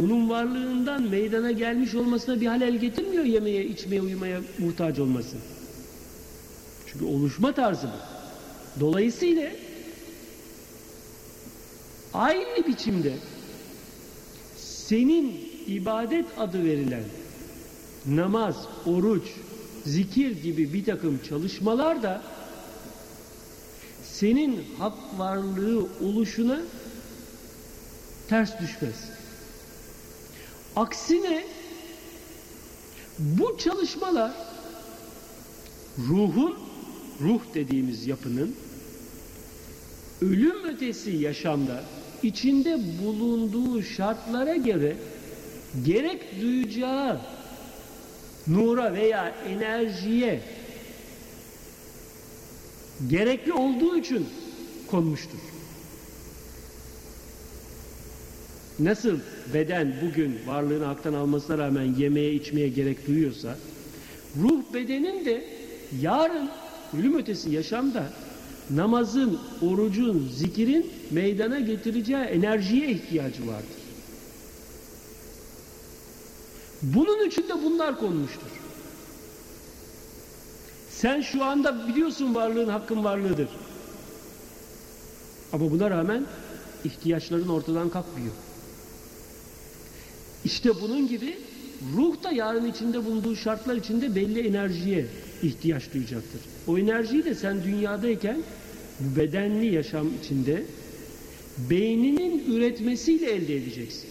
[0.02, 5.36] onun varlığından meydana gelmiş olmasına bir halel getirmiyor yemeye, içmeye, uyumaya muhtaç olması.
[6.92, 8.80] Çünkü oluşma tarzı bu.
[8.80, 9.50] Dolayısıyla
[12.14, 13.14] aynı biçimde
[14.56, 17.04] senin ibadet adı verilen
[18.06, 19.22] namaz, oruç,
[19.86, 22.22] zikir gibi bir takım çalışmalar da
[24.04, 26.60] senin hak varlığı oluşuna
[28.28, 29.10] ters düşmez.
[30.76, 31.44] Aksine
[33.18, 34.32] bu çalışmalar
[35.98, 36.58] ruhun,
[37.20, 38.54] ruh dediğimiz yapının
[40.22, 41.84] ölüm ötesi yaşamda
[42.22, 44.96] içinde bulunduğu şartlara göre
[45.84, 47.20] gerek duyacağı
[48.46, 50.40] nura veya enerjiye
[53.08, 54.26] gerekli olduğu için
[54.90, 55.38] konmuştur.
[58.78, 59.18] Nasıl
[59.54, 63.56] beden bugün varlığını haktan almasına rağmen yemeye içmeye gerek duyuyorsa
[64.42, 65.44] ruh bedenin de
[66.00, 66.50] yarın
[66.98, 68.12] ölüm ötesi yaşamda
[68.70, 73.78] namazın, orucun, zikirin meydana getireceği enerjiye ihtiyacı vardır.
[76.82, 78.48] Bunun için de bunlar konmuştur.
[80.90, 83.48] Sen şu anda biliyorsun varlığın hakkın varlığıdır.
[85.52, 86.26] Ama buna rağmen
[86.84, 88.32] ihtiyaçların ortadan kalkmıyor.
[90.44, 91.38] İşte bunun gibi
[91.96, 95.06] ruh da yarın içinde bulunduğu şartlar içinde belli enerjiye
[95.42, 96.40] ihtiyaç duyacaktır.
[96.66, 98.36] O enerjiyi de sen dünyadayken
[99.00, 100.62] bu bedenli yaşam içinde
[101.70, 104.10] beyninin üretmesiyle elde edeceksin.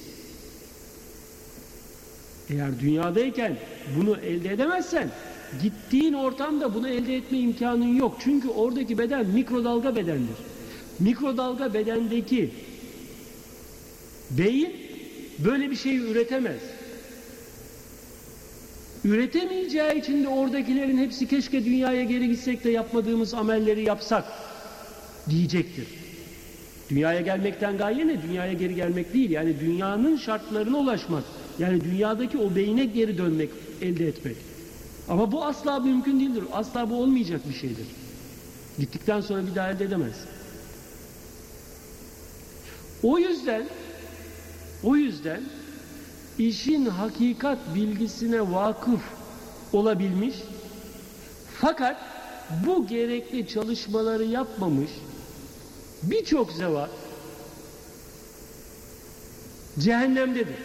[2.50, 3.58] Eğer dünyadayken
[3.98, 5.10] bunu elde edemezsen
[5.62, 8.18] gittiğin ortamda bunu elde etme imkanın yok.
[8.24, 10.36] Çünkü oradaki beden mikrodalga bedendir.
[11.00, 12.50] Mikrodalga bedendeki
[14.32, 14.74] beyin
[15.46, 16.62] böyle bir şeyi üretemez.
[19.08, 24.26] Üretemeyeceği için de oradakilerin hepsi keşke dünyaya geri gitsek de yapmadığımız amelleri yapsak
[25.30, 25.88] diyecektir.
[26.90, 28.22] Dünyaya gelmekten gaye ne?
[28.22, 29.30] Dünyaya geri gelmek değil.
[29.30, 31.24] Yani dünyanın şartlarına ulaşmak.
[31.60, 33.50] Yani dünyadaki o beyine geri dönmek,
[33.82, 34.36] elde etmek.
[35.10, 36.44] Ama bu asla mümkün değildir.
[36.54, 37.86] Asla bu olmayacak bir şeydir.
[38.80, 40.16] Gittikten sonra bir daha elde edemez.
[43.04, 43.64] O yüzden
[44.84, 45.42] o yüzden
[46.40, 49.02] işin hakikat bilgisine vakıf
[49.74, 50.36] olabilmiş
[51.62, 51.98] fakat
[52.66, 54.92] bu gerekli çalışmaları yapmamış
[56.04, 56.90] birçok zevat
[59.80, 60.56] cehennemdedir.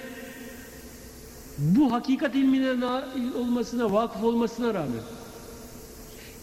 [1.59, 5.03] Bu hakikat ilmine nail olmasına, vakıf olmasına rağmen.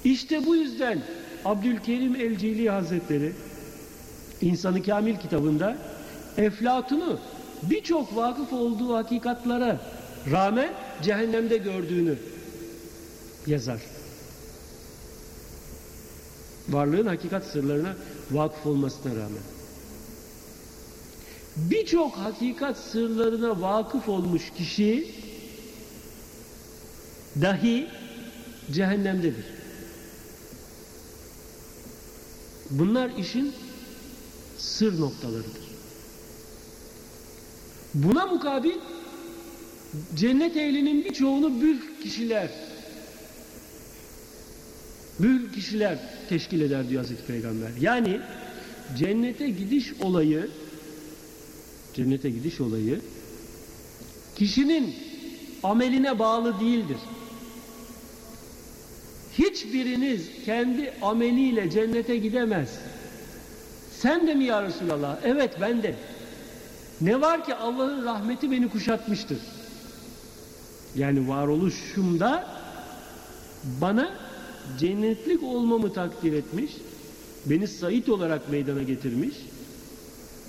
[0.03, 1.01] İşte bu yüzden
[1.45, 3.33] Abdülkerim el Hazretleri
[4.41, 5.77] İnsanı Kamil kitabında
[6.37, 7.19] Eflatun'u
[7.63, 9.79] birçok vakıf olduğu hakikatlara
[10.31, 12.17] rağmen cehennemde gördüğünü
[13.47, 13.81] yazar.
[16.69, 17.95] Varlığın hakikat sırlarına
[18.31, 19.43] vakıf olmasına rağmen.
[21.55, 25.15] Birçok hakikat sırlarına vakıf olmuş kişi
[27.41, 27.87] dahi
[28.71, 29.45] cehennemdedir.
[32.69, 33.53] Bunlar işin
[34.57, 35.68] sır noktalarıdır.
[37.93, 38.75] Buna mukabil
[40.15, 42.49] cennet ehlinin birçoğunu bülk kişiler
[45.19, 47.69] bülk kişiler teşkil eder diyor Hazreti Peygamber.
[47.81, 48.19] Yani
[48.97, 50.49] cennete gidiş olayı
[51.93, 53.01] cennete gidiş olayı
[54.35, 54.95] kişinin
[55.63, 56.97] ameline bağlı değildir.
[59.37, 62.69] Hiçbiriniz kendi ameliyle cennete gidemez.
[63.99, 65.17] Sen de mi ya Resulallah?
[65.23, 65.95] Evet ben de.
[67.01, 69.39] Ne var ki Allah'ın rahmeti beni kuşatmıştır.
[70.95, 72.47] Yani varoluşumda
[73.81, 74.13] bana
[74.79, 76.71] cennetlik olmamı takdir etmiş,
[77.45, 79.35] beni Said olarak meydana getirmiş.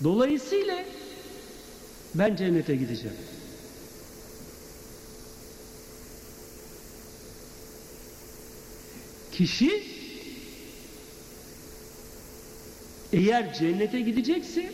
[0.04, 0.84] Dolayısıyla
[2.14, 3.16] ben cennete gideceğim.
[9.32, 9.82] Kişi
[13.12, 14.72] eğer cennete gidecekse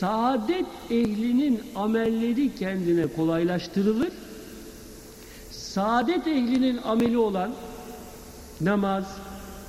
[0.00, 4.12] saadet ehlinin amelleri kendine kolaylaştırılır.
[5.50, 7.54] Saadet ehlinin ameli olan
[8.60, 9.04] namaz,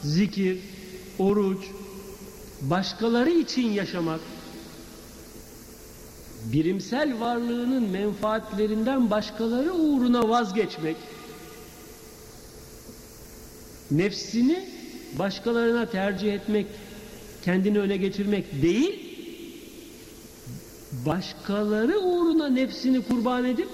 [0.03, 0.59] zikir,
[1.19, 1.63] oruç,
[2.61, 4.19] başkaları için yaşamak,
[6.45, 10.97] birimsel varlığının menfaatlerinden başkaları uğruna vazgeçmek,
[13.91, 14.65] nefsini
[15.19, 16.67] başkalarına tercih etmek,
[17.45, 19.10] kendini öne geçirmek değil,
[21.05, 23.69] başkaları uğruna nefsini kurban edip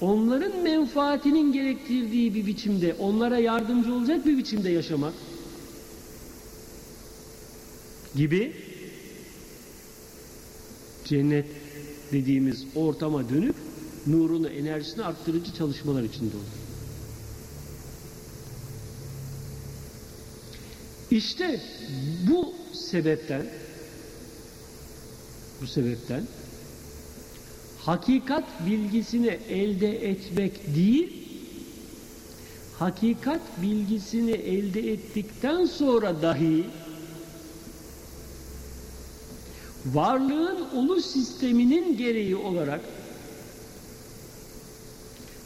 [0.00, 5.14] onların menfaatinin gerektirdiği bir biçimde, onlara yardımcı olacak bir biçimde yaşamak
[8.14, 8.52] gibi
[11.04, 11.46] cennet
[12.12, 13.54] dediğimiz ortama dönüp
[14.06, 16.62] nurunu, enerjisini arttırıcı çalışmalar içinde olur.
[21.10, 21.60] İşte
[22.30, 23.46] bu sebepten
[25.62, 26.22] bu sebepten.
[27.78, 31.22] Hakikat bilgisini elde etmek değil
[32.78, 36.64] hakikat bilgisini elde ettikten sonra dahi
[39.86, 42.80] varlığın ulu sisteminin gereği olarak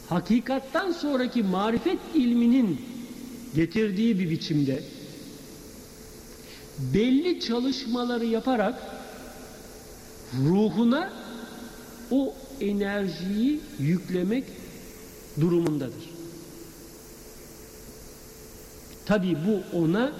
[0.09, 2.81] hakikattan sonraki marifet ilminin
[3.55, 4.83] getirdiği bir biçimde
[6.93, 8.96] belli çalışmaları yaparak
[10.33, 11.13] ruhuna
[12.11, 14.43] o enerjiyi yüklemek
[15.41, 16.09] durumundadır.
[19.05, 20.13] Tabi bu ona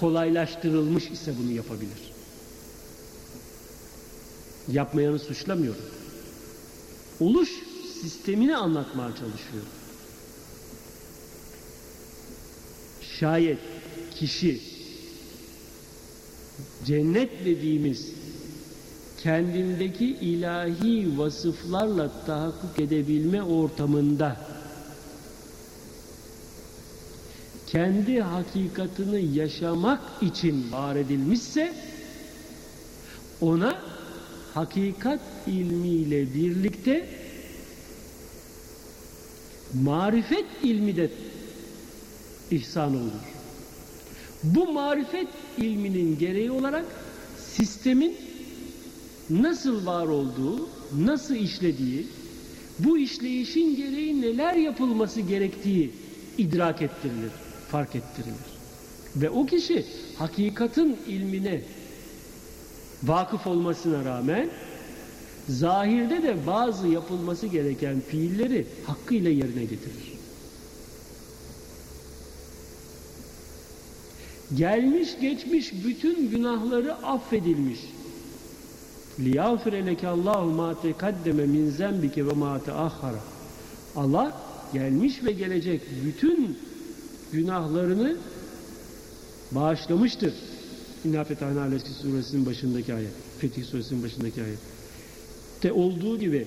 [0.00, 2.12] kolaylaştırılmış ise bunu yapabilir.
[4.68, 5.84] Yapmayanı suçlamıyorum.
[7.20, 7.50] Oluş
[8.02, 9.68] sistemini anlatmaya çalışıyorum.
[13.18, 13.58] Şayet
[14.14, 14.60] kişi
[16.86, 18.21] cennet dediğimiz
[19.22, 24.36] kendindeki ilahi vasıflarla tahakkuk edebilme ortamında
[27.66, 31.72] kendi hakikatini yaşamak için var edilmişse
[33.40, 33.78] ona
[34.54, 37.08] hakikat ilmiyle birlikte
[39.82, 41.10] marifet ilmi de
[42.50, 43.22] ihsan olur.
[44.42, 46.84] Bu marifet ilminin gereği olarak
[47.38, 48.31] sistemin
[49.32, 50.68] nasıl var olduğu,
[50.98, 52.06] nasıl işlediği,
[52.78, 55.90] bu işleyişin gereği neler yapılması gerektiği
[56.38, 57.30] idrak ettirilir,
[57.68, 58.52] fark ettirilir.
[59.16, 59.86] Ve o kişi
[60.18, 61.62] hakikatin ilmine
[63.02, 64.50] vakıf olmasına rağmen
[65.48, 70.12] zahirde de bazı yapılması gereken fiilleri hakkıyla yerine getirir.
[74.56, 77.78] Gelmiş geçmiş bütün günahları affedilmiş
[79.24, 83.20] liyafir eleke Allahu ma tekaddeme min zenbike ve ma teahhara.
[83.96, 84.40] Allah
[84.72, 86.58] gelmiş ve gelecek bütün
[87.32, 88.16] günahlarını
[89.52, 90.34] bağışlamıştır.
[91.04, 93.12] İnna fetahne aleyhi suresinin başındaki ayet.
[93.38, 94.58] Fetih suresinin başındaki ayet.
[95.62, 96.46] De olduğu gibi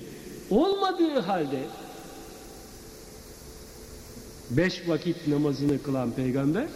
[0.50, 1.62] olmadığı halde
[4.50, 6.68] beş vakit namazını kılan peygamber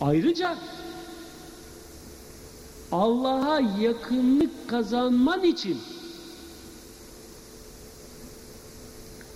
[0.00, 0.58] ayrıca
[2.94, 5.78] Allah'a yakınlık kazanman için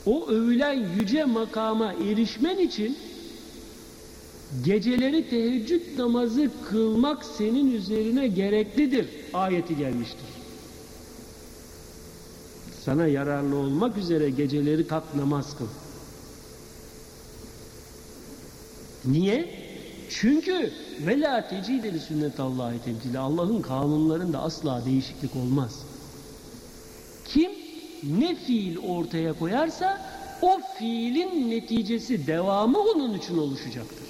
[0.06, 2.98] o övülen yüce makama erişmen için
[4.64, 10.26] geceleri teheccüd namazı kılmak senin üzerine gereklidir ayeti gelmiştir.
[12.84, 15.66] Sana yararlı olmak üzere geceleri kalk namaz kıl.
[19.04, 19.57] Niye?
[20.10, 20.72] Çünkü
[21.06, 25.82] ve la tecideli sünnetallahi tebdile Allah'ın kanunlarında asla değişiklik olmaz.
[27.24, 27.50] Kim
[28.02, 30.02] ne fiil ortaya koyarsa
[30.42, 34.08] o fiilin neticesi devamı onun için oluşacaktır.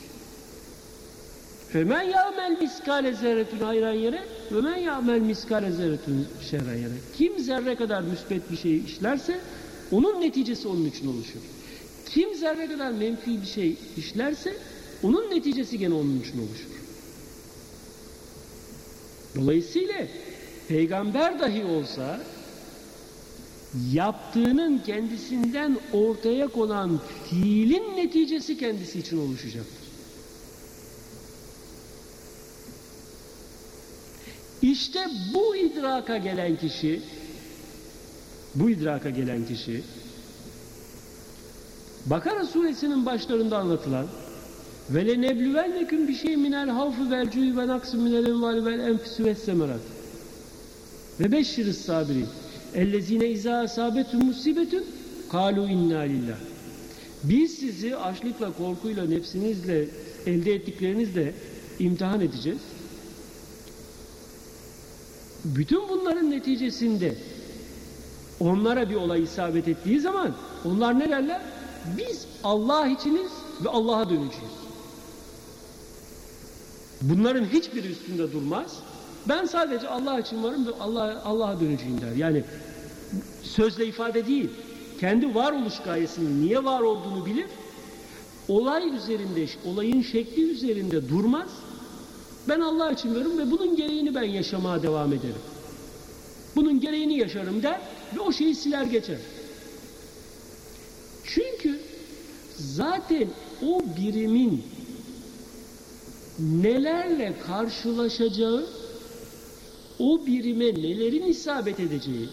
[1.68, 6.94] Femen ya'mel miskale zerretün hayran yere ve men ya'mel miskale zerretün şerren yere.
[7.16, 9.40] Kim zerre kadar müsbet bir şey işlerse
[9.92, 11.40] onun neticesi onun için oluşur.
[12.10, 14.56] Kim zerre kadar menfi bir şey işlerse
[15.02, 16.78] onun neticesi gene onun için oluşur.
[19.36, 20.06] Dolayısıyla
[20.68, 22.20] peygamber dahi olsa
[23.92, 29.88] yaptığının kendisinden ortaya konan fiilin neticesi kendisi için oluşacaktır.
[34.62, 37.02] İşte bu idraka gelen kişi
[38.54, 39.82] bu idraka gelen kişi
[42.06, 44.06] Bakara suresinin başlarında anlatılan
[44.90, 49.24] ve le nebluvenneküm bir şey minel havfı vel cu'i ve naksı minel evvali vel enfisü
[49.24, 49.80] ve semerat
[51.20, 52.26] ve beşşiriz sabirin
[52.74, 54.84] ellezine izâ asâbetün musibetün
[55.32, 56.36] kalu inna lillah
[57.24, 59.88] biz sizi açlıkla korkuyla nefsinizle
[60.26, 61.34] elde ettiklerinizle
[61.78, 62.60] imtihan edeceğiz
[65.44, 67.14] bütün bunların neticesinde
[68.40, 70.34] onlara bir olay isabet ettiği zaman
[70.64, 71.40] onlar ne derler?
[71.98, 73.30] Biz Allah içiniz
[73.64, 74.57] ve Allah'a döneceğiz.
[77.02, 78.76] Bunların hiçbiri üstünde durmaz.
[79.28, 82.16] Ben sadece Allah için varım ve Allah Allah'a döneceğim der.
[82.16, 82.44] Yani
[83.42, 84.50] sözle ifade değil.
[85.00, 87.46] Kendi varoluş gayesinin niye var olduğunu bilir.
[88.48, 91.48] Olay üzerinde, olayın şekli üzerinde durmaz.
[92.48, 95.42] Ben Allah için varım ve bunun gereğini ben yaşamaya devam ederim.
[96.56, 97.80] Bunun gereğini yaşarım der
[98.16, 99.18] ve o şeyi siler geçer.
[101.24, 101.80] Çünkü
[102.56, 103.28] zaten
[103.66, 104.62] o birimin
[106.38, 108.66] nelerle karşılaşacağı,
[109.98, 112.28] o birime nelerin isabet edeceği,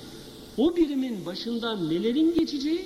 [0.57, 2.85] o birimin başından nelerin geçeceği,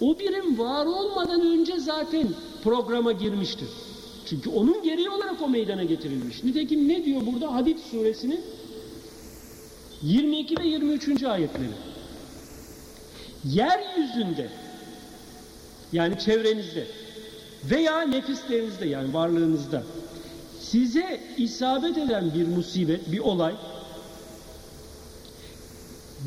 [0.00, 2.28] o birim var olmadan önce zaten
[2.64, 3.68] programa girmiştir.
[4.26, 6.44] Çünkü onun gereği olarak o meydana getirilmiş.
[6.44, 8.40] Nitekim ne diyor burada Hadid suresinin
[10.02, 11.22] 22 ve 23.
[11.22, 11.68] ayetleri.
[13.44, 14.48] Yeryüzünde
[15.92, 16.86] yani çevrenizde
[17.70, 19.82] veya nefislerinizde yani varlığınızda
[20.60, 23.54] size isabet eden bir musibet, bir olay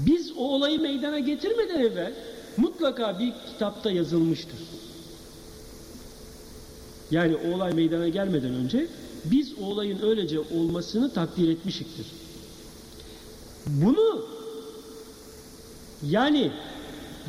[0.05, 2.13] biz o olayı meydana getirmeden evvel
[2.57, 4.59] mutlaka bir kitapta yazılmıştır.
[7.11, 8.88] Yani o olay meydana gelmeden önce
[9.25, 12.05] biz o olayın öylece olmasını takdir etmişiktir.
[13.65, 14.25] Bunu
[16.09, 16.51] yani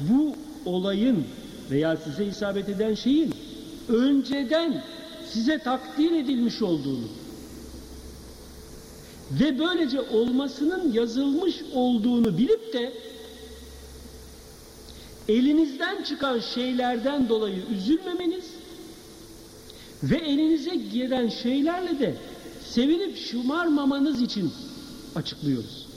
[0.01, 1.25] bu olayın
[1.71, 3.35] veya size isabet eden şeyin
[3.89, 4.85] önceden
[5.33, 7.09] size takdir edilmiş olduğunu
[9.33, 12.93] ve böylece olmasının yazılmış olduğunu bilip de
[15.29, 18.45] elinizden çıkan şeylerden dolayı üzülmemeniz
[20.03, 22.15] ve elinize gelen şeylerle de
[22.71, 24.53] sevinip şımarmamanız için
[25.15, 25.89] açıklıyoruz.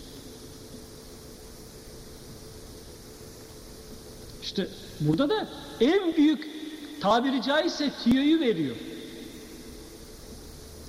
[4.43, 4.67] İşte
[4.99, 5.47] burada da
[5.81, 6.60] en büyük
[7.01, 8.75] tabiri caizse tiyoyu veriyor.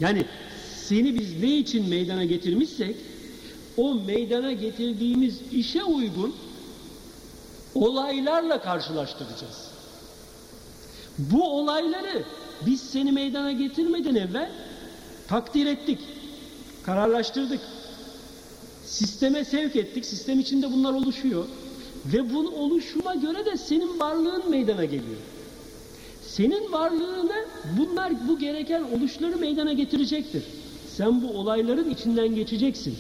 [0.01, 0.25] Yani
[0.77, 2.97] seni biz ne için meydana getirmişsek
[3.77, 6.35] o meydana getirdiğimiz işe uygun
[7.75, 9.71] olaylarla karşılaştıracağız.
[11.19, 12.25] Bu olayları
[12.67, 14.51] biz seni meydana getirmeden evvel
[15.29, 15.99] takdir ettik,
[16.83, 17.61] kararlaştırdık.
[18.85, 21.45] Sisteme sevk ettik, sistem içinde bunlar oluşuyor.
[22.07, 25.19] Ve bunun oluşuma göre de senin varlığın meydana geliyor.
[26.37, 27.45] Senin varlığını
[27.79, 30.45] bunlar bu gereken oluşları meydana getirecektir.
[30.97, 32.95] Sen bu olayların içinden geçeceksin.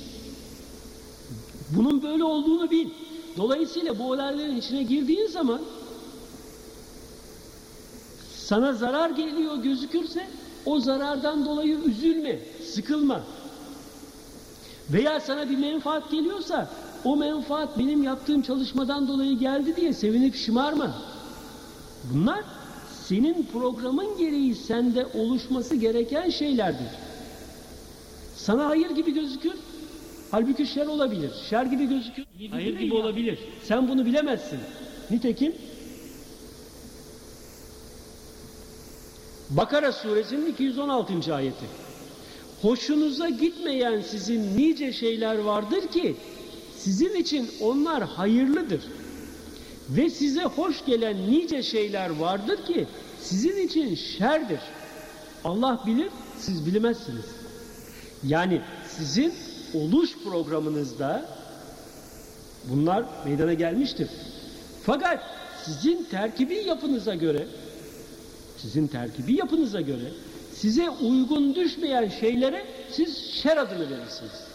[1.76, 2.88] Bunun böyle olduğunu bil.
[3.36, 5.60] Dolayısıyla bu olayların içine girdiğin zaman
[8.36, 10.28] sana zarar geliyor gözükürse
[10.66, 12.38] o zarardan dolayı üzülme,
[12.74, 13.20] sıkılma.
[14.92, 16.70] Veya sana bir menfaat geliyorsa
[17.04, 20.94] o menfaat benim yaptığım çalışmadan dolayı geldi diye sevinip şımarma.
[22.12, 22.44] Bunlar
[23.09, 26.86] senin programın gereği sende oluşması gereken şeylerdir.
[28.36, 29.55] Sana hayır gibi gözükür.
[30.30, 31.30] Halbuki şer olabilir.
[31.50, 32.24] Şer gibi gözükür.
[32.50, 33.38] Hayır gibi olabilir.
[33.64, 34.59] Sen bunu bilemezsin.
[35.11, 35.53] Nitekim
[39.50, 41.34] Bakara suresinin 216.
[41.34, 41.64] ayeti.
[42.62, 46.16] Hoşunuza gitmeyen sizin nice şeyler vardır ki
[46.78, 48.80] sizin için onlar hayırlıdır.
[49.97, 52.86] Ve size hoş gelen nice şeyler vardır ki
[53.20, 54.61] sizin için şerdir.
[55.45, 57.24] Allah bilir, siz bilmezsiniz.
[58.26, 59.34] Yani sizin
[59.74, 61.28] oluş programınızda
[62.64, 64.09] bunlar meydana gelmiştir.
[64.82, 65.20] Fakat
[65.64, 67.47] sizin terkibi yapınıza göre
[68.59, 70.12] sizin terkibi yapınıza göre
[70.55, 74.51] size uygun düşmeyen şeylere siz şer adını verirsiniz.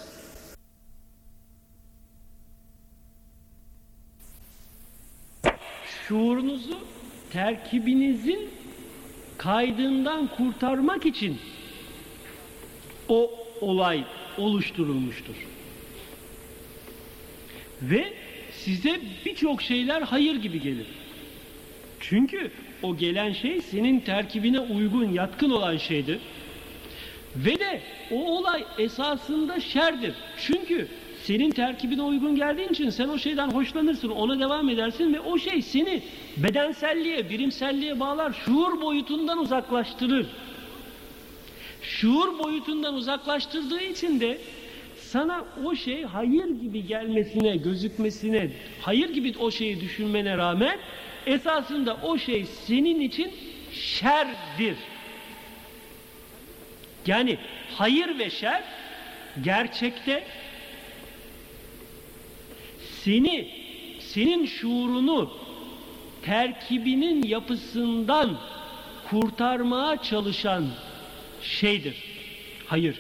[6.08, 6.80] Şuurunuzu
[7.32, 8.50] terkibinizin
[9.38, 11.38] kaydından kurtarmak için
[13.10, 13.32] o
[13.62, 14.04] olay
[14.38, 15.36] oluşturulmuştur.
[17.82, 18.14] Ve
[18.52, 20.88] size birçok şeyler hayır gibi gelir.
[22.00, 22.52] Çünkü
[22.84, 26.20] o gelen şey senin terkibine uygun, yatkın olan şeydir.
[27.36, 27.82] Ve de
[28.12, 30.14] o olay esasında şerdir.
[30.38, 30.88] Çünkü
[31.28, 35.62] senin terkibine uygun geldiğin için sen o şeyden hoşlanırsın, ona devam edersin ve o şey
[35.62, 36.02] seni
[36.38, 40.28] bedenselliğe, birimselliğe bağlar, şuur boyutundan uzaklaştırır.
[41.82, 44.38] Şuur boyutundan uzaklaştırdığı için de
[45.00, 48.50] sana o şey hayır gibi gelmesine, gözükmesine,
[48.82, 50.78] hayır gibi o şeyi düşünmene rağmen
[51.26, 53.32] esasında o şey senin için
[53.72, 54.78] şerdir.
[57.08, 57.38] Yani
[57.76, 58.64] hayır ve şer
[59.44, 60.24] gerçekte
[63.08, 63.48] seni
[64.00, 65.32] senin şuurunu
[66.22, 68.38] terkibinin yapısından
[69.10, 70.66] kurtarmaya çalışan
[71.42, 71.96] şeydir.
[72.66, 72.96] Hayır.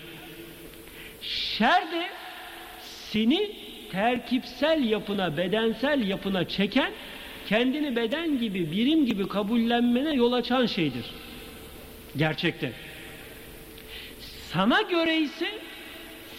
[1.21, 2.07] Şer de
[2.81, 3.51] seni
[3.91, 6.91] terkipsel yapına, bedensel yapına çeken,
[7.49, 11.05] kendini beden gibi, birim gibi kabullenmene yol açan şeydir.
[12.17, 12.71] Gerçekte.
[14.53, 15.47] Sana göre ise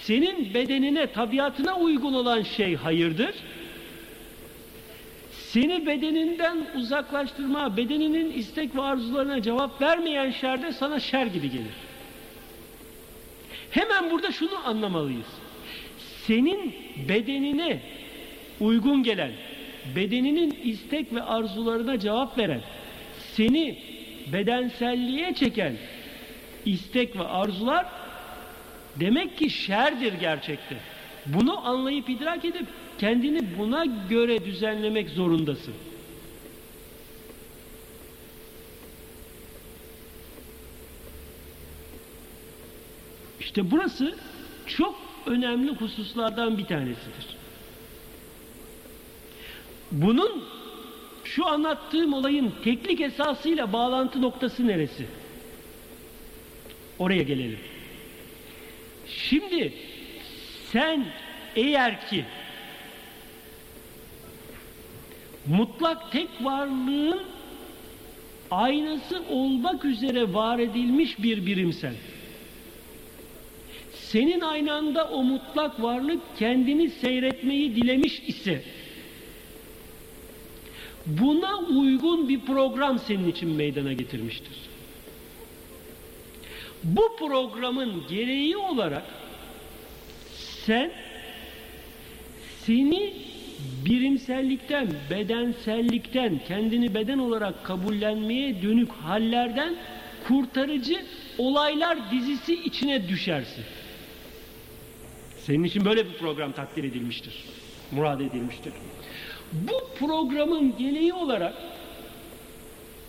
[0.09, 3.35] senin bedenine, tabiatına uygun olan şey hayırdır.
[5.53, 11.75] Seni bedeninden uzaklaştırma, bedeninin istek ve arzularına cevap vermeyen şer de sana şer gibi gelir.
[13.71, 15.27] Hemen burada şunu anlamalıyız.
[16.27, 16.75] Senin
[17.09, 17.81] bedenine
[18.61, 19.33] uygun gelen,
[19.97, 22.61] bedeninin istek ve arzularına cevap veren,
[23.33, 23.79] seni
[24.33, 25.73] bedenselliğe çeken
[26.65, 27.87] istek ve arzular
[28.97, 30.77] demek ki şerdir gerçekte.
[31.27, 32.67] Bunu anlayıp idrak edip
[32.99, 35.75] kendini buna göre düzenlemek zorundasın.
[43.41, 44.15] İşte burası
[44.67, 44.95] çok
[45.27, 47.37] önemli hususlardan bir tanesidir.
[49.93, 50.45] Bunun
[51.25, 55.07] şu anlattığım olayın teknik esasıyla bağlantı noktası neresi?
[56.99, 57.59] Oraya gelelim.
[59.07, 59.73] Şimdi
[60.73, 61.07] sen
[61.57, 62.25] eğer ki
[65.49, 67.23] mutlak tek varlığın
[68.51, 71.95] aynası olmak üzere var edilmiş bir birimsen
[73.95, 78.63] senin aynanda o mutlak varlık kendini seyretmeyi dilemiş ise
[81.07, 84.57] buna uygun bir program senin için meydana getirmiştir.
[86.85, 89.05] Bu programın gereği olarak
[90.67, 90.93] sen
[92.67, 93.28] seni
[93.85, 99.77] birimsellikten, bedensellikten, kendini beden olarak kabullenmeye dönük hallerden
[100.29, 101.05] kurtarıcı
[101.39, 103.65] olaylar dizisi içine düşersin.
[105.39, 107.45] Senin için böyle bir program takdir edilmiştir.
[107.93, 108.73] Murad edilmiştir.
[109.53, 111.55] Bu programın gereği olarak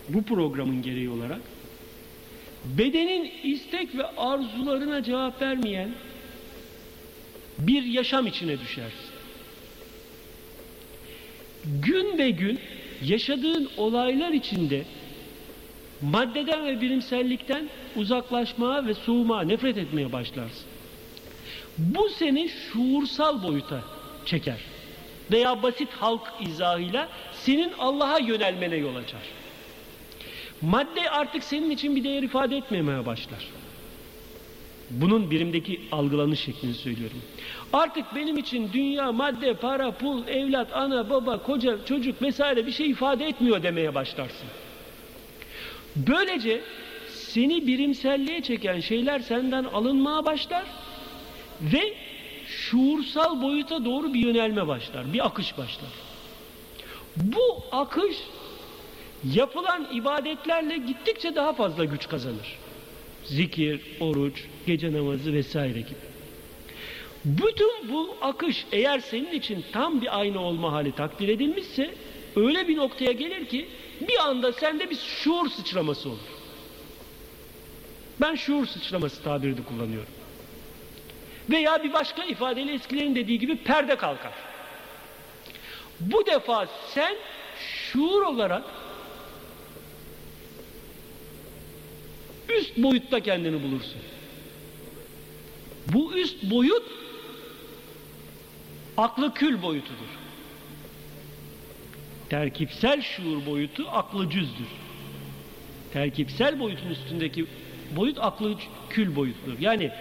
[0.10, 1.41] bu programın gereği olarak
[2.66, 5.89] bedenin istek ve arzularına cevap vermeyen
[7.60, 9.09] bir yaşam içine düşersin.
[11.66, 12.60] Gün ve gün
[13.03, 14.84] yaşadığın olaylar içinde
[16.01, 20.66] maddeden ve bilimsellikten uzaklaşmaya ve soğumaya, nefret etmeye başlarsın.
[21.78, 23.82] Bu seni şuursal boyuta
[24.26, 24.60] çeker.
[25.32, 29.22] Veya basit halk izahıyla senin Allah'a yönelmene yol açar.
[30.62, 33.47] Madde artık senin için bir değer ifade etmemeye başlar.
[34.89, 37.22] Bunun birimdeki algılanış şeklini söylüyorum.
[37.74, 42.89] Artık benim için dünya, madde, para, pul, evlat, ana, baba, koca, çocuk vesaire bir şey
[42.89, 44.47] ifade etmiyor demeye başlarsın.
[45.95, 46.61] Böylece
[47.09, 50.63] seni birimselliğe çeken şeyler senden alınmaya başlar
[51.61, 51.93] ve
[52.47, 55.89] şuursal boyuta doğru bir yönelme başlar, bir akış başlar.
[57.15, 58.17] Bu akış
[59.34, 62.57] yapılan ibadetlerle gittikçe daha fazla güç kazanır.
[63.26, 66.09] Zikir, oruç, gece namazı vesaire gibi.
[67.26, 71.95] Bütün bu akış eğer senin için tam bir aynı olma hali takdir edilmişse
[72.36, 73.70] öyle bir noktaya gelir ki
[74.01, 76.20] bir anda sende bir şuur sıçraması olur.
[78.22, 80.13] Ben şuur sıçraması tabirini kullanıyorum.
[81.49, 84.34] Veya bir başka ifadeyle eskilerin dediği gibi perde kalkar.
[85.99, 87.15] Bu defa sen
[87.59, 88.63] şuur olarak
[92.49, 94.01] üst boyutta kendini bulursun.
[95.93, 96.84] Bu üst boyut
[99.00, 100.10] aklı kül boyutudur.
[102.30, 104.68] Terkipsel şuur boyutu aklı cüzdür.
[105.93, 107.45] Terkipsel boyutun üstündeki
[107.95, 108.56] boyut aklı
[108.89, 109.60] kül boyutudur.
[109.60, 109.93] Yani e,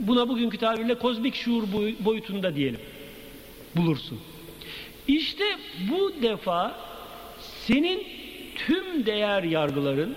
[0.00, 1.64] buna bugünkü tabirle kozmik şuur
[2.04, 2.80] boyutunda diyelim.
[3.76, 4.20] Bulursun.
[5.08, 5.44] İşte
[5.90, 6.76] bu defa
[7.66, 8.06] senin
[8.56, 10.16] tüm değer yargıların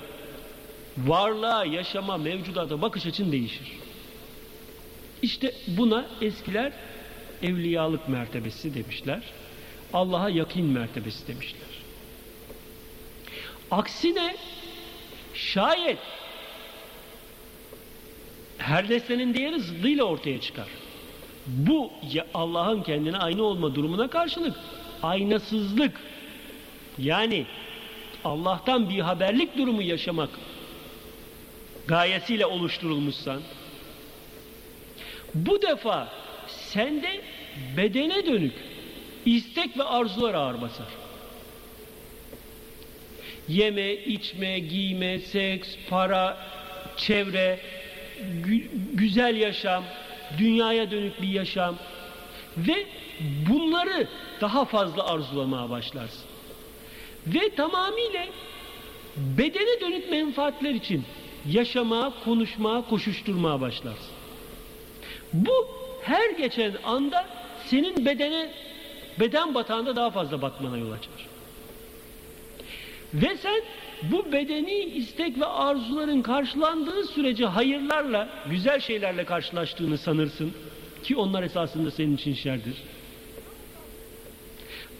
[0.98, 3.68] varlığa, yaşama, mevcudata bakış açın değişir.
[5.22, 6.74] İşte buna eskiler
[7.44, 9.22] evliyalık mertebesi demişler.
[9.94, 11.62] Allah'a yakin mertebesi demişler.
[13.72, 14.36] Aksine
[15.34, 15.98] şayet
[18.58, 20.68] her nesnenin değeri zıddıyla ortaya çıkar.
[21.48, 21.92] Bu
[22.34, 24.56] Allah'ın kendine aynı olma durumuna karşılık
[25.04, 26.02] aynasızlık
[26.98, 27.46] yani
[28.26, 30.30] Allah'tan bir haberlik durumu yaşamak
[31.88, 33.42] gayesiyle oluşturulmuşsan
[35.36, 36.08] bu defa
[36.48, 37.22] sende
[37.78, 38.54] bedene dönük
[39.26, 40.88] istek ve arzular ağır basar.
[43.48, 46.38] Yeme, içme, giyme, seks, para,
[46.98, 47.60] çevre,
[48.44, 49.84] gü güzel yaşam,
[50.38, 51.76] dünyaya dönük bir yaşam
[52.58, 52.86] ve
[53.50, 54.08] bunları
[54.42, 56.24] daha fazla arzulamaya başlarsın.
[57.28, 58.26] Ve tamamıyla
[59.18, 61.04] bedene dönük menfaatler için
[61.50, 64.12] yaşamaya, konuşmaya, koşuşturmaya başlarsın.
[65.34, 65.68] Bu
[66.04, 67.26] her geçen anda
[67.74, 68.50] senin bedene,
[69.20, 71.28] beden batağında daha fazla batmana yol açar.
[73.14, 73.62] Ve sen
[74.04, 80.54] bu bedeni istek ve arzuların karşılandığı sürece hayırlarla, güzel şeylerle karşılaştığını sanırsın
[81.04, 82.74] ki onlar esasında senin için şerdir.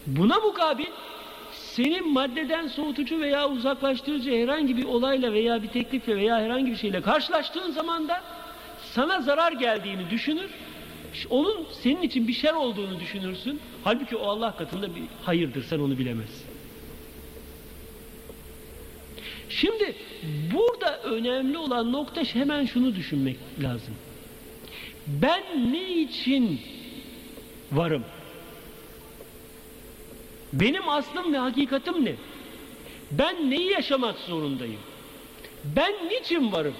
[0.06, 0.86] Buna mukabil
[1.52, 7.00] senin maddeden soğutucu veya uzaklaştırıcı herhangi bir olayla veya bir teklifle veya herhangi bir şeyle
[7.00, 8.22] karşılaştığın zaman da
[8.94, 10.50] sana zarar geldiğini düşünür.
[11.30, 13.60] Onun senin için bir şer olduğunu düşünürsün.
[13.84, 15.64] Halbuki o Allah katında bir hayırdır.
[15.64, 16.46] Sen onu bilemezsin.
[19.48, 19.94] Şimdi
[20.54, 23.94] burada önemli olan nokta hemen şunu düşünmek lazım.
[25.06, 26.60] Ben ne için
[27.72, 28.04] varım?
[30.52, 32.14] Benim aslım ve hakikatim ne?
[33.10, 34.80] Ben neyi yaşamak zorundayım?
[35.64, 36.74] Ben niçin varım?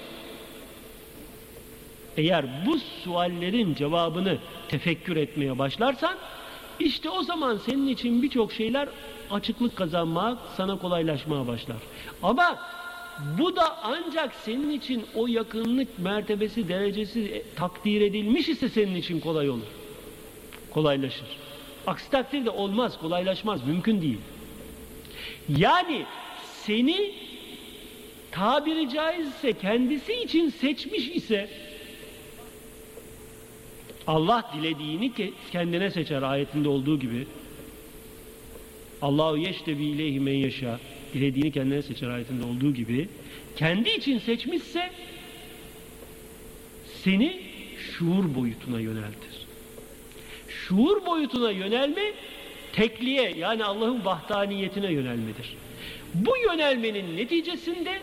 [2.17, 4.37] Eğer bu suallerin cevabını
[4.67, 6.17] tefekkür etmeye başlarsan
[6.79, 8.89] işte o zaman senin için birçok şeyler
[9.31, 11.77] açıklık kazanmak sana kolaylaşmaya başlar.
[12.23, 12.59] Ama
[13.39, 19.49] bu da ancak senin için o yakınlık mertebesi, derecesi takdir edilmiş ise senin için kolay
[19.49, 19.67] olur.
[20.71, 21.27] Kolaylaşır.
[21.87, 24.19] Aksi takdirde olmaz, kolaylaşmaz, mümkün değil.
[25.49, 26.05] Yani
[26.63, 27.13] seni
[28.31, 31.49] tabiri caizse kendisi için seçmiş ise
[34.07, 35.11] Allah dilediğini
[35.51, 37.27] kendine seçer ayetinde olduğu gibi.
[39.01, 40.79] Allahu yeştebi ileyhi men yaşa.
[41.13, 43.09] Dilediğini kendine seçer ayetinde olduğu gibi.
[43.55, 44.89] Kendi için seçmişse
[47.03, 47.41] seni
[47.77, 49.45] şuur boyutuna yöneltir.
[50.49, 52.13] Şuur boyutuna yönelme
[52.73, 55.55] tekliğe yani Allah'ın vahdaniyetine yönelmedir.
[56.13, 57.99] Bu yönelmenin neticesinde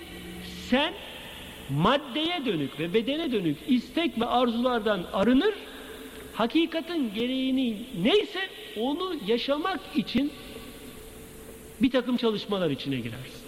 [0.71, 0.95] sen
[1.71, 5.55] maddeye dönük ve bedene dönük istek ve arzulardan arınır
[6.35, 8.41] hakikatin gereğini neyse
[8.81, 10.33] onu yaşamak için
[11.83, 13.43] bir takım çalışmalar içine girersin.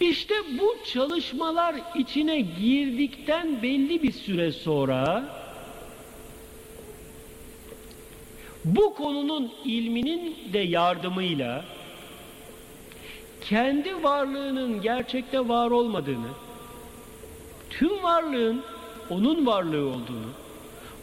[0.00, 5.24] İşte bu çalışmalar içine girdikten belli bir süre sonra
[8.64, 11.64] bu konunun ilminin de yardımıyla
[13.40, 16.28] kendi varlığının gerçekte var olmadığını
[17.70, 18.62] tüm varlığın
[19.10, 20.30] onun varlığı olduğunu,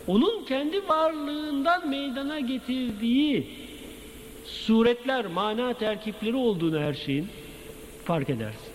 [0.08, 3.47] onun kendi varlığından meydana getirdiği
[4.45, 7.28] suretler, mana terkipleri olduğunu her şeyin
[8.05, 8.72] fark edersin.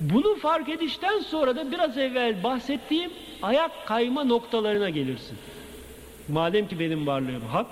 [0.00, 3.10] Bunu fark edişten sonra da biraz evvel bahsettiğim
[3.42, 5.38] ayak kayma noktalarına gelirsin.
[6.28, 7.66] Madem ki benim varlığım hak,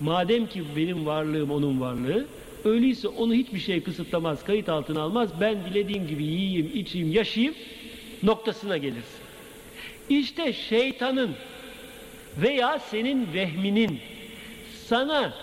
[0.00, 2.26] madem ki benim varlığım onun varlığı,
[2.64, 7.54] öyleyse onu hiçbir şey kısıtlamaz, kayıt altına almaz, ben dilediğim gibi yiyeyim, içeyim, yaşayayım
[8.22, 9.19] noktasına gelirsin.
[10.10, 11.30] İşte şeytanın
[12.38, 14.00] veya senin vehminin
[14.86, 15.34] sana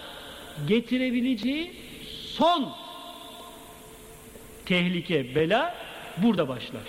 [0.67, 1.71] getirebileceği
[2.07, 2.69] son
[4.65, 5.75] tehlike, bela
[6.17, 6.81] burada başlar.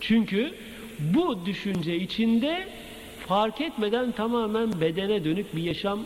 [0.00, 0.54] Çünkü
[0.98, 2.68] bu düşünce içinde
[3.26, 6.00] fark etmeden tamamen bedene dönük bir yaşam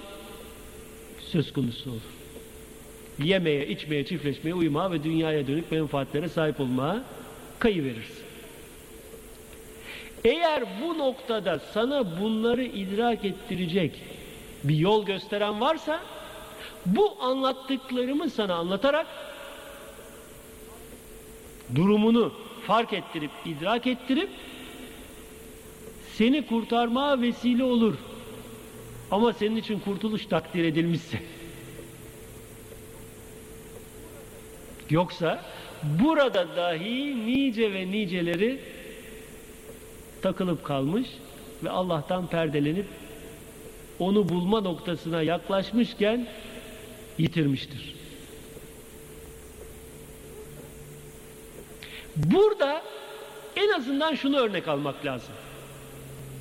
[1.20, 2.00] söz konusu olur.
[3.18, 7.04] Yemeye, içmeye, çiftleşmeye, uyumaya ve dünyaya dönük menfaatlere sahip olmaya
[7.58, 8.29] kayıverirsin.
[10.24, 14.02] Eğer bu noktada sana bunları idrak ettirecek
[14.64, 16.00] bir yol gösteren varsa
[16.86, 19.06] bu anlattıklarımı sana anlatarak
[21.74, 22.32] durumunu
[22.66, 24.30] fark ettirip idrak ettirip
[26.16, 27.94] seni kurtarmaya vesile olur.
[29.10, 31.22] Ama senin için kurtuluş takdir edilmişse.
[34.90, 35.44] Yoksa
[35.82, 38.60] burada dahi nice ve niceleri
[40.22, 41.08] takılıp kalmış
[41.64, 42.86] ve Allah'tan perdelenip
[43.98, 46.26] onu bulma noktasına yaklaşmışken
[47.18, 47.94] yitirmiştir.
[52.16, 52.82] Burada
[53.56, 55.34] en azından şunu örnek almak lazım.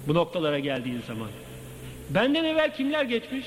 [0.07, 1.29] Bu noktalara geldiğin zaman.
[2.09, 3.45] Benden evvel kimler geçmiş?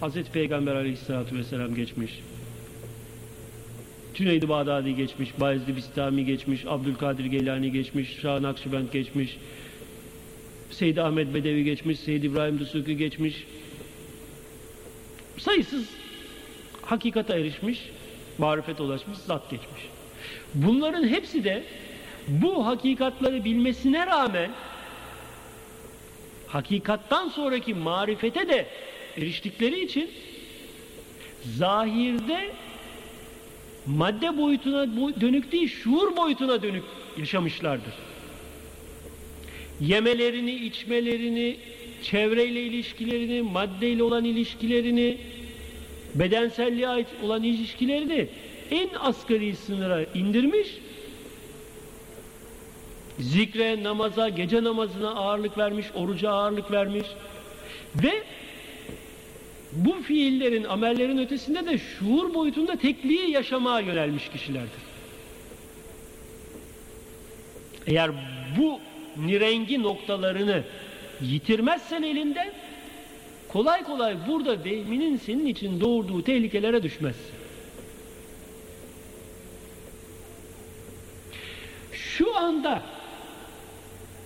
[0.00, 2.20] Hazreti Peygamber aleyhissalatü vesselam geçmiş.
[4.20, 9.38] Cüneyd-i Bağdadi geçmiş, Bayezid-i Bistami geçmiş, Abdülkadir Geylani geçmiş, Şah Nakşibend geçmiş,
[10.70, 13.46] Seyyid Ahmet Bedevi geçmiş, Seyyid İbrahim Dusuki geçmiş.
[15.38, 15.88] Sayısız
[16.82, 17.90] hakikata erişmiş,
[18.38, 19.82] marifet ulaşmış, zat geçmiş.
[20.54, 21.64] Bunların hepsi de
[22.28, 24.50] bu hakikatları bilmesine rağmen
[26.46, 28.66] hakikattan sonraki marifete de
[29.16, 30.10] eriştikleri için
[31.58, 32.50] zahirde
[33.96, 34.86] madde boyutuna
[35.20, 36.84] dönük değil şuur boyutuna dönük
[37.18, 37.94] yaşamışlardır.
[39.80, 41.56] Yemelerini, içmelerini,
[42.02, 45.18] çevreyle ilişkilerini, maddeyle olan ilişkilerini,
[46.14, 48.28] bedenselliğe ait olan ilişkilerini
[48.70, 50.68] en asgari sınıra indirmiş,
[53.18, 57.06] zikre, namaza, gece namazına ağırlık vermiş, oruca ağırlık vermiş
[58.02, 58.22] ve
[59.72, 64.80] bu fiillerin, amellerin ötesinde de şuur boyutunda tekliği yaşamaya yönelmiş kişilerdir.
[67.86, 68.10] Eğer
[68.58, 68.80] bu
[69.16, 70.62] nirengi noktalarını
[71.20, 72.52] yitirmezsen elinden
[73.48, 77.34] kolay kolay burada vehminin senin için doğurduğu tehlikelere düşmezsin.
[81.92, 82.82] Şu anda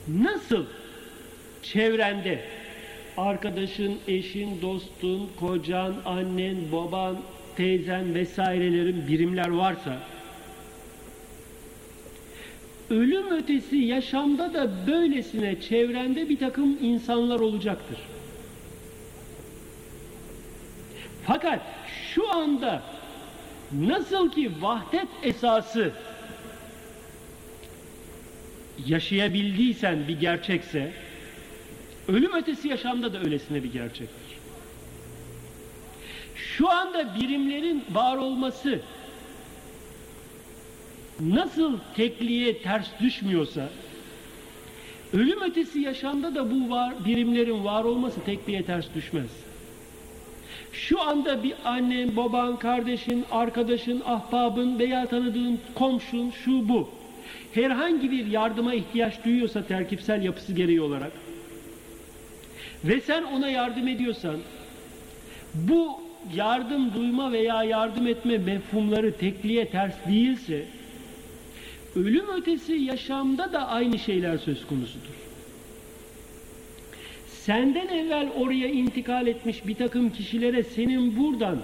[0.09, 0.65] nasıl
[1.63, 2.45] çevrende
[3.17, 7.17] arkadaşın, eşin, dostun, kocan, annen, baban,
[7.57, 9.99] teyzen vesairelerin birimler varsa
[12.91, 17.99] ölüm ötesi yaşamda da böylesine çevrende bir takım insanlar olacaktır.
[21.27, 21.61] Fakat
[22.15, 22.83] şu anda
[23.73, 25.93] nasıl ki vahdet esası
[28.87, 30.93] yaşayabildiysen bir gerçekse
[32.09, 34.39] ölüm ötesi yaşamda da öylesine bir gerçektir.
[36.37, 38.81] Şu anda birimlerin var olması
[41.21, 43.69] nasıl tekliğe ters düşmüyorsa
[45.13, 49.31] ölüm ötesi yaşamda da bu var, birimlerin var olması tekliğe ters düşmez.
[50.73, 56.91] Şu anda bir annen, baban, kardeşin, arkadaşın, ahbabın veya tanıdığın komşun, şu bu.
[57.55, 61.13] Herhangi bir yardıma ihtiyaç duyuyorsa terkipsel yapısı gereği olarak
[62.85, 64.37] ve sen ona yardım ediyorsan
[65.55, 66.01] bu
[66.35, 70.65] yardım duyma veya yardım etme mefhumları tekliğe ters değilse
[71.97, 75.15] ölüm ötesi yaşamda da aynı şeyler söz konusudur.
[77.29, 81.59] Senden evvel oraya intikal etmiş bir takım kişilere senin buradan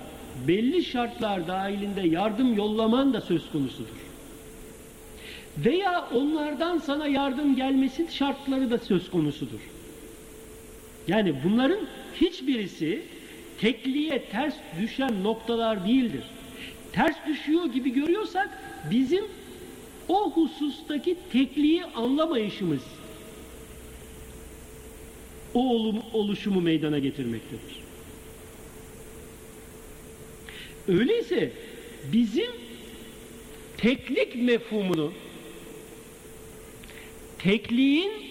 [0.48, 4.00] belli şartlar dahilinde yardım yollaman da söz konusudur.
[5.58, 9.69] Veya onlardan sana yardım gelmesi şartları da söz konusudur.
[11.10, 11.80] Yani bunların
[12.20, 13.02] hiçbirisi
[13.60, 16.24] tekliğe ters düşen noktalar değildir.
[16.92, 18.48] Ters düşüyor gibi görüyorsak
[18.90, 19.24] bizim
[20.08, 22.82] o husustaki tekliği anlamayışımız
[25.54, 27.80] o oluşumu meydana getirmektedir.
[30.88, 31.52] Öyleyse
[32.12, 32.50] bizim
[33.76, 35.12] teklik mefhumunu
[37.38, 38.29] tekliğin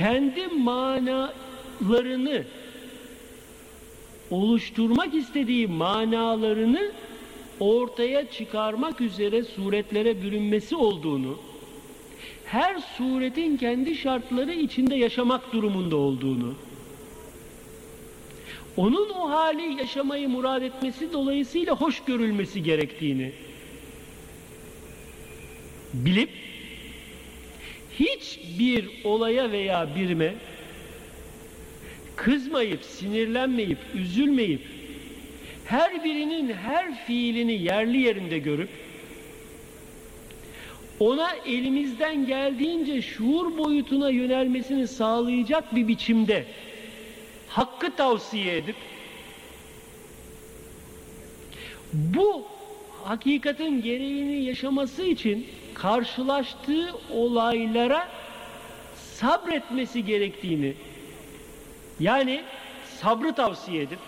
[0.00, 2.44] kendi manalarını
[4.30, 6.92] oluşturmak istediği manalarını
[7.60, 11.38] ortaya çıkarmak üzere suretlere bürünmesi olduğunu,
[12.44, 16.54] her suretin kendi şartları içinde yaşamak durumunda olduğunu,
[18.76, 23.32] onun o hali yaşamayı murad etmesi dolayısıyla hoş görülmesi gerektiğini
[25.94, 26.30] bilip
[28.00, 30.34] hiçbir olaya veya birime
[32.16, 34.60] kızmayıp, sinirlenmeyip, üzülmeyip
[35.64, 38.68] her birinin her fiilini yerli yerinde görüp
[41.00, 46.44] ona elimizden geldiğince şuur boyutuna yönelmesini sağlayacak bir biçimde
[47.48, 48.76] hakkı tavsiye edip
[51.92, 52.44] bu
[53.04, 55.46] hakikatin gereğini yaşaması için
[55.82, 58.08] karşılaştığı olaylara
[59.14, 60.74] sabretmesi gerektiğini
[62.00, 62.42] yani
[63.00, 63.98] sabrı tavsiye edip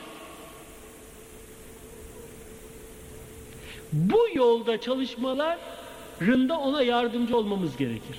[3.92, 8.18] bu yolda çalışmalarında ona yardımcı olmamız gerekir.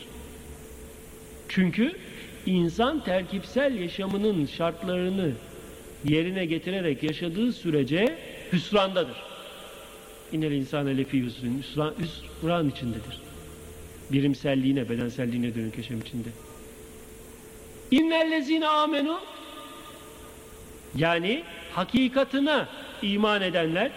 [1.49, 1.97] Çünkü
[2.45, 5.31] insan terkipsel yaşamının şartlarını
[6.05, 8.17] yerine getirerek yaşadığı sürece
[8.53, 9.17] hüsrandadır.
[10.31, 13.32] İnel insan elefi hüsran, hüsran içindedir.
[14.13, 16.29] Birimselliğine, bedenselliğine dönük yaşam içinde.
[17.91, 19.19] İnnellezine amenu
[20.95, 22.69] yani hakikatına
[23.01, 23.91] iman edenler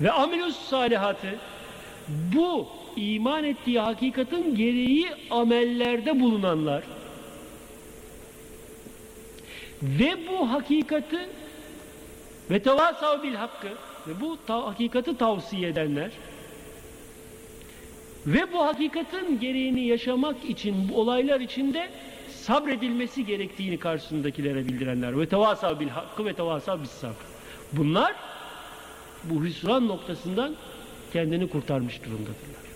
[0.00, 1.38] ve amilus salihatı
[2.08, 6.82] bu iman ettiği hakikatin gereği amellerde bulunanlar
[9.82, 11.28] ve bu hakikati
[12.50, 13.68] ve tevasav bil hakkı
[14.08, 16.10] ve bu ta hakikati tavsiye edenler
[18.26, 21.90] ve bu hakikatin gereğini yaşamak için bu olaylar içinde
[22.28, 27.24] sabredilmesi gerektiğini karşısındakilere bildirenler ve tevasav bil hakkı ve tevasav bis sabr.
[27.72, 28.14] Bunlar
[29.24, 30.56] bu hüsran noktasından
[31.12, 32.70] kendini kurtarmış durumdadırlar.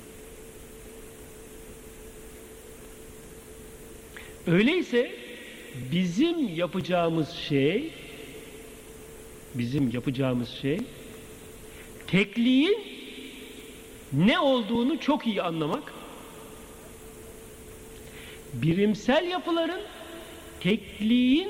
[4.47, 5.13] Öyleyse
[5.93, 7.91] bizim yapacağımız şey
[9.55, 10.79] bizim yapacağımız şey
[12.07, 12.94] tekliğin
[14.17, 15.93] ne olduğunu çok iyi anlamak
[18.55, 19.81] birimsel yapıların
[20.61, 21.49] tekliğin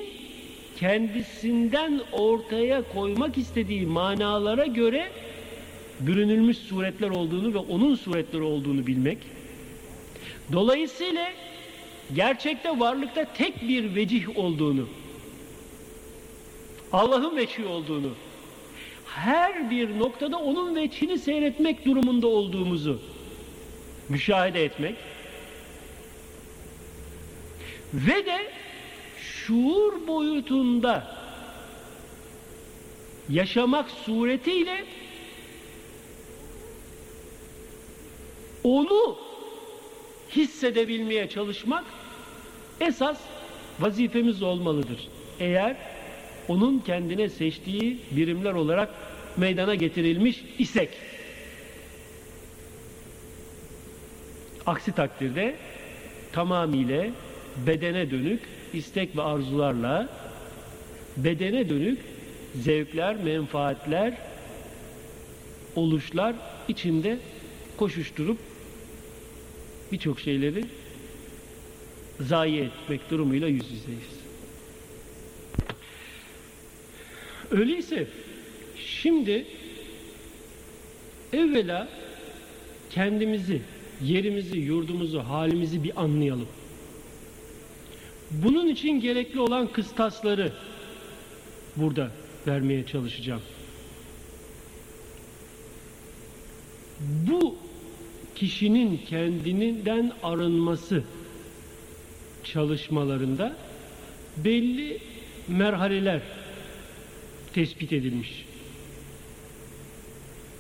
[0.77, 5.11] kendisinden ortaya koymak istediği manalara göre
[6.01, 9.19] bürünülmüş suretler olduğunu ve onun suretleri olduğunu bilmek.
[10.53, 11.33] Dolayısıyla
[12.15, 14.89] gerçekte varlıkta tek bir vecih olduğunu,
[16.93, 18.11] Allah'ın veçhi olduğunu,
[19.15, 23.01] her bir noktada onun veçhini seyretmek durumunda olduğumuzu
[24.09, 24.95] müşahede etmek
[27.95, 28.53] ve de
[29.21, 31.17] şuur boyutunda
[33.29, 34.85] yaşamak suretiyle
[38.65, 39.19] onu
[40.31, 41.85] hissedebilmeye çalışmak
[42.81, 43.21] esas
[43.81, 45.09] vazifemiz olmalıdır.
[45.41, 45.94] Eğer
[46.49, 48.89] onun kendine seçtiği birimler olarak
[49.37, 50.91] meydana getirilmiş isek.
[54.67, 55.55] Aksi takdirde
[56.33, 57.07] tamamıyla
[57.67, 58.41] bedene dönük
[58.73, 60.09] istek ve arzularla
[61.17, 61.99] bedene dönük
[62.55, 64.15] zevkler, menfaatler,
[65.77, 66.35] oluşlar
[66.69, 67.19] içinde
[67.77, 68.39] koşuşturup
[69.93, 70.65] birçok şeyleri
[72.21, 74.24] zayi etmek durumuyla yüz yüzeyiz.
[77.55, 78.07] Öyleyse
[78.87, 79.47] şimdi
[81.33, 81.89] evvela
[82.91, 83.61] kendimizi,
[84.03, 86.49] yerimizi, yurdumuzu, halimizi bir anlayalım.
[88.31, 90.53] Bunun için gerekli olan kıstasları
[91.77, 92.11] burada
[92.47, 93.43] vermeye çalışacağım.
[97.01, 97.57] Bu
[98.35, 101.03] kişinin kendinden arınması
[102.45, 103.57] çalışmalarında
[104.37, 104.99] belli
[105.49, 106.23] merhaleler
[107.55, 108.45] tespit edilmiş.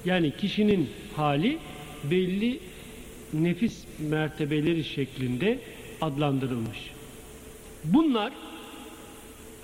[0.04, 1.58] Yani kişinin hali
[2.10, 2.60] belli
[3.32, 5.58] nefis mertebeleri şeklinde
[6.00, 6.78] adlandırılmış.
[7.84, 8.32] Bunlar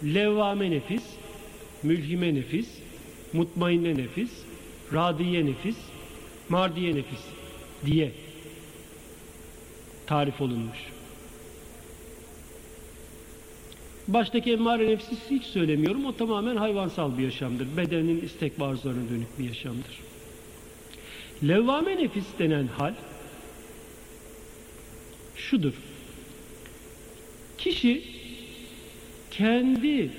[0.05, 1.03] levvame nefis,
[1.83, 2.69] mülhime nefis,
[3.33, 4.31] mutmainne nefis,
[4.93, 5.77] radiye nefis,
[6.51, 7.21] Mardiye nefis
[7.87, 8.13] diye
[10.07, 10.79] tarif olunmuş.
[14.13, 16.07] Baştaki emmare nefsi hiç söylemiyorum.
[16.07, 17.77] O tamamen hayvansal bir yaşamdır.
[17.77, 20.01] Bedenin istek ve arzularına dönük bir yaşamdır.
[21.49, 22.95] Levvame nefis denen hal
[25.37, 25.73] şudur.
[27.59, 28.03] Kişi
[29.31, 30.11] kendi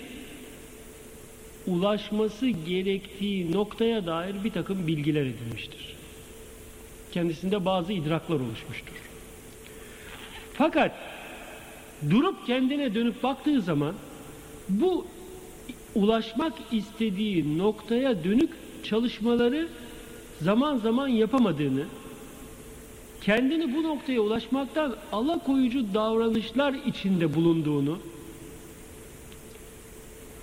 [1.68, 5.96] ulaşması gerektiği noktaya dair bir takım bilgiler edinmiştir.
[7.12, 8.96] Kendisinde bazı idraklar oluşmuştur.
[10.54, 11.11] Fakat
[12.10, 13.94] durup kendine dönüp baktığı zaman
[14.70, 15.06] bu
[15.96, 18.50] ulaşmak istediği noktaya dönük
[18.84, 19.68] çalışmaları
[20.42, 21.86] zaman zaman yapamadığını,
[23.22, 28.00] kendini bu noktaya ulaşmaktan alakoyucu davranışlar içinde bulunduğunu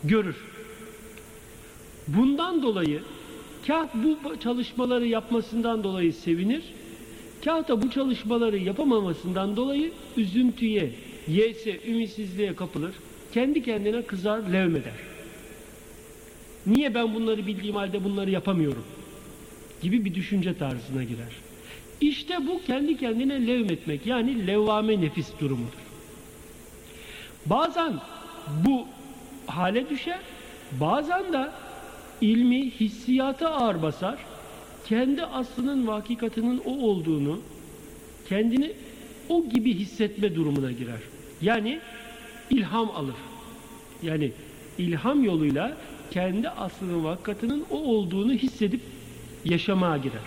[0.04, 0.36] görür.
[2.08, 3.02] Bundan dolayı
[3.66, 6.62] kah bu çalışmaları yapmasından dolayı sevinir,
[7.44, 10.92] kah da bu çalışmaları yapamamasından dolayı üzüntüye,
[11.28, 12.94] yese, ümitsizliğe kapılır,
[13.34, 14.92] kendi kendine kızar, levmeder.
[16.66, 18.84] Niye ben bunları bildiğim halde bunları yapamıyorum?
[19.82, 21.32] Gibi bir düşünce tarzına girer.
[22.00, 25.78] İşte bu kendi kendine levmetmek yani levvame nefis durumudur.
[27.46, 27.92] Bazen
[28.66, 28.86] bu
[29.46, 30.20] hale düşer,
[30.80, 31.48] bazen de
[32.20, 34.18] ilmi, hissiyata ağır basar,
[34.88, 37.40] kendi aslının ve hakikatinin o olduğunu,
[38.28, 38.72] kendini
[39.28, 41.00] o gibi hissetme durumuna girer.
[41.42, 41.80] Yani
[42.50, 43.14] ilham alır.
[44.02, 44.32] Yani
[44.78, 45.76] ilham yoluyla
[46.10, 48.80] kendi aslının ve hakikatinin o olduğunu hissedip
[49.44, 50.22] yaşamaya girer.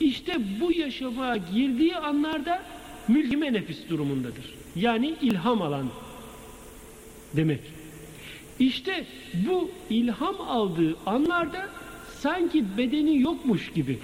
[0.00, 2.62] İşte bu yaşamaya girdiği anlarda
[3.08, 4.54] mülhime nefis durumundadır.
[4.76, 5.86] Yani ilham alan
[7.36, 7.60] demek.
[8.58, 9.04] İşte
[9.34, 11.68] bu ilham aldığı anlarda
[12.20, 13.98] sanki bedeni yokmuş gibi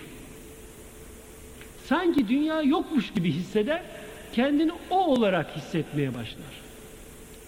[1.86, 3.82] sanki dünya yokmuş gibi hisseder
[4.32, 6.62] kendini o olarak hissetmeye başlar.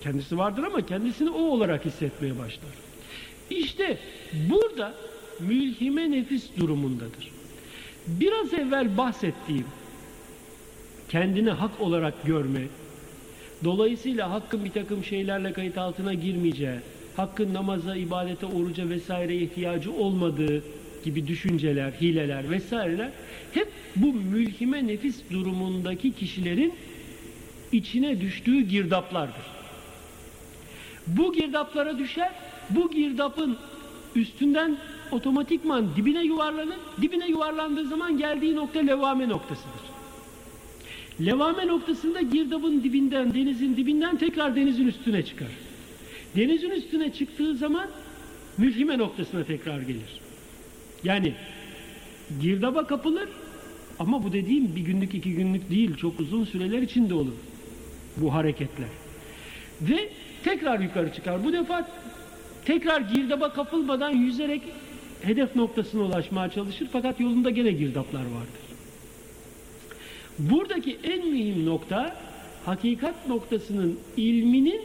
[0.01, 2.71] Kendisi vardır ama kendisini o olarak hissetmeye başlar.
[3.51, 3.99] İşte
[4.33, 4.95] burada
[5.41, 7.31] mülhime nefis durumundadır.
[8.07, 9.67] Biraz evvel bahsettiğim
[11.09, 12.63] kendini hak olarak görme,
[13.65, 16.79] dolayısıyla hakkın bir takım şeylerle kayıt altına girmeyeceği,
[17.17, 20.63] hakkın namaza, ibadete, oruca vesaire ihtiyacı olmadığı
[21.05, 23.11] gibi düşünceler, hileler vesaireler
[23.53, 26.75] hep bu mülhime nefis durumundaki kişilerin
[27.73, 29.45] içine düştüğü girdaplardır.
[31.07, 32.33] Bu girdaplara düşer,
[32.71, 33.57] bu girdapın
[34.17, 34.77] üstünden
[35.11, 39.85] otomatikman dibine yuvarlanır, dibine yuvarlandığı zaman geldiği nokta levame noktasıdır.
[41.21, 45.49] Levame noktasında girdabın dibinden, denizin dibinden tekrar denizin üstüne çıkar.
[46.37, 47.87] Denizin üstüne çıktığı zaman
[48.59, 50.24] mülhime noktasına tekrar gelir.
[51.05, 51.35] Yani
[52.41, 53.29] girdaba kapılır
[53.99, 57.35] ama bu dediğim bir günlük iki günlük değil çok uzun süreler içinde olur
[58.17, 58.89] bu hareketler.
[59.81, 60.09] Ve
[60.45, 61.45] tekrar yukarı çıkar.
[61.45, 61.89] Bu defa
[62.65, 64.63] tekrar girdaba kapılmadan yüzerek
[65.23, 68.65] hedef noktasına ulaşmaya çalışır fakat yolunda gene girdaplar vardır.
[70.39, 72.17] Buradaki en mühim nokta
[72.65, 74.81] hakikat noktasının ilminin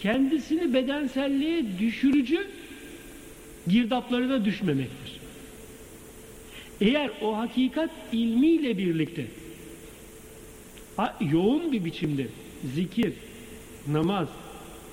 [0.00, 2.46] kendisini bedenselliğe düşürücü
[3.68, 5.03] girdaplarına düşmemektir.
[6.84, 9.26] Eğer o hakikat ilmiyle birlikte
[11.20, 12.26] yoğun bir biçimde
[12.74, 13.12] zikir,
[13.88, 14.28] namaz,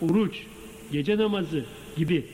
[0.02, 0.44] oruç,
[0.92, 1.66] gece namazı
[1.98, 2.26] gibi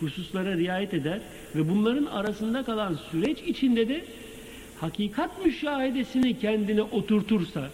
[0.00, 1.20] hususlara riayet eder
[1.54, 4.04] ve bunların arasında kalan süreç içinde de
[4.80, 7.70] hakikat müşahedesini kendine oturtursa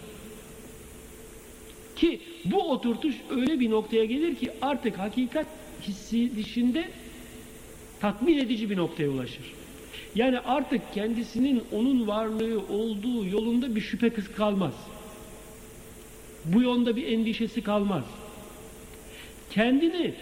[1.95, 5.47] ki bu oturtuş öyle bir noktaya gelir ki artık hakikat
[5.81, 6.83] hissi dışında
[7.99, 9.58] tatmin edici bir noktaya ulaşır.
[10.15, 14.73] Yani artık kendisinin onun varlığı olduğu yolunda bir şüphe kalmaz.
[16.45, 18.03] Bu yolda bir endişesi kalmaz.
[19.51, 20.13] Kendini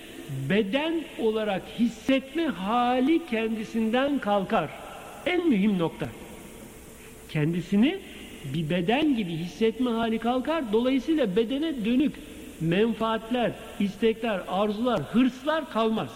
[0.49, 4.69] beden olarak hissetme hali kendisinden kalkar.
[5.25, 6.07] En mühim nokta.
[7.29, 7.99] Kendisini
[8.53, 10.73] bir beden gibi hissetme hali kalkar.
[10.73, 12.13] Dolayısıyla bedene dönük
[12.61, 16.09] menfaatler, istekler, arzular, hırslar kalmaz.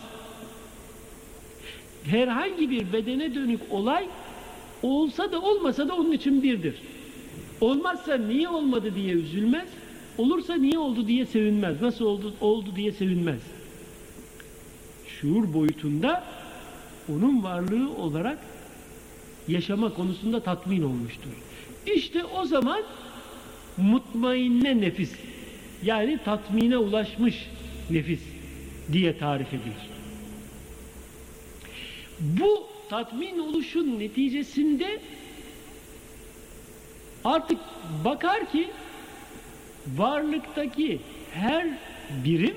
[2.04, 4.08] Herhangi bir bedene dönük olay
[4.84, 6.76] olsa da olmasa da onun için birdir.
[7.62, 9.68] Olmazsa niye olmadı diye üzülmez,
[10.18, 13.40] olursa niye oldu diye sevinmez, nasıl oldu, oldu diye sevinmez.
[15.08, 16.24] Şuur boyutunda
[17.10, 18.40] onun varlığı olarak
[19.48, 21.32] yaşama konusunda tatmin olmuştur.
[21.96, 22.82] İşte o zaman
[23.78, 25.12] mutmainne nefis
[25.84, 27.50] yani tatmine ulaşmış
[27.90, 28.22] nefis
[28.94, 29.91] diye tarif edilir.
[32.22, 35.00] Bu tatmin oluşun neticesinde
[37.24, 37.60] artık
[38.06, 38.70] bakar ki
[39.98, 41.00] varlıktaki
[41.34, 41.68] her
[42.26, 42.56] birim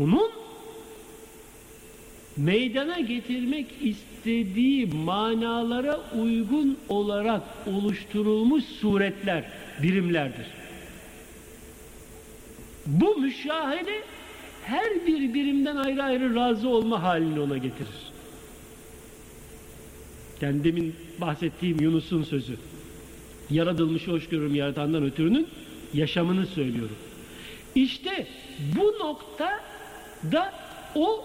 [0.00, 0.30] onun
[2.36, 9.44] meydana getirmek istediği manalara uygun olarak oluşturulmuş suretler,
[9.82, 10.46] birimlerdir.
[12.86, 14.02] Bu müşahede
[14.64, 18.12] her bir birimden ayrı ayrı razı olma halini ona getirir.
[20.40, 22.56] Kendimin bahsettiğim Yunus'un sözü.
[23.50, 25.48] Yaratılmış hoş görürüm yaratandan ötürünün
[25.94, 26.96] yaşamını söylüyorum.
[27.74, 28.26] İşte
[28.76, 29.60] bu nokta
[30.32, 30.52] da
[30.94, 31.24] o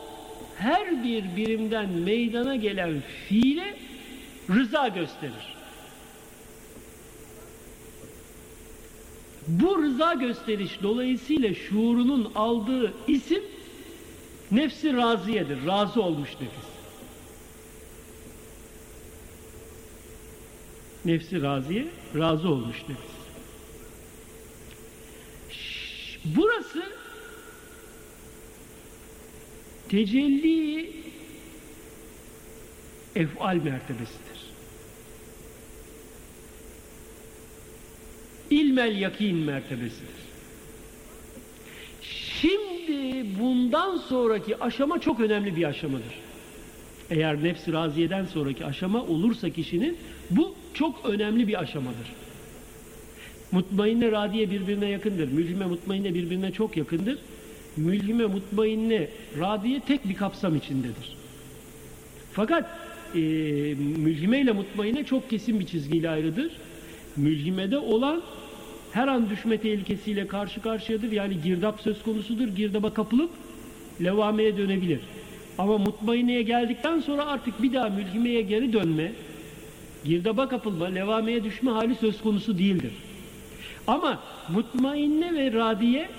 [0.57, 2.93] her bir birimden meydana gelen
[3.27, 3.77] fiile
[4.49, 5.56] rıza gösterir.
[9.47, 13.43] Bu rıza gösteriş dolayısıyla şuurunun aldığı isim
[14.51, 15.65] nefsi raziyedir.
[15.67, 16.67] Razı olmuş nefis.
[21.05, 23.17] Nefsi raziye, razı olmuş nefis.
[26.25, 26.83] Burası
[29.89, 30.93] tecelli
[33.15, 34.36] efal mertebesidir.
[38.49, 40.17] İlmel yakin mertebesidir.
[42.41, 46.13] Şimdi bundan sonraki aşama çok önemli bir aşamadır.
[47.09, 49.97] Eğer nefs raziyeden sonraki aşama olursa kişinin
[50.29, 52.13] bu çok önemli bir aşamadır.
[53.51, 55.31] Mutmainne radiye birbirine yakındır.
[55.31, 57.19] Mülhime mutmainne birbirine çok yakındır.
[57.77, 59.07] Mülhime mutmainne
[59.39, 61.17] radiye tek bir kapsam içindedir.
[62.33, 62.79] Fakat
[63.15, 63.19] e,
[63.97, 66.51] mülhime ile mutmainne çok kesin bir çizgiyle ayrıdır.
[67.17, 68.21] Mülhimede olan
[68.91, 71.11] her an düşme tehlikesiyle karşı karşıyadır.
[71.11, 72.47] Yani girdap söz konusudur.
[72.47, 73.29] Girdaba kapılıp
[74.03, 74.99] levameye dönebilir.
[75.57, 79.11] Ama mutmaineye geldikten sonra artık bir daha mülhimeye geri dönme,
[80.05, 82.91] girdaba kapılma, levameye düşme hali söz konusu değildir.
[83.87, 84.19] Ama
[84.49, 86.09] mutmainne ve radiye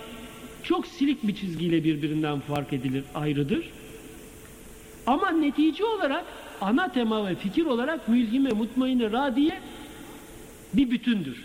[0.63, 3.71] çok silik bir çizgiyle birbirinden fark edilir, ayrıdır.
[5.07, 6.25] Ama netice olarak
[6.61, 9.61] ana tema ve fikir olarak mülhime, mutmainne, radiye
[10.75, 11.45] bir bütündür.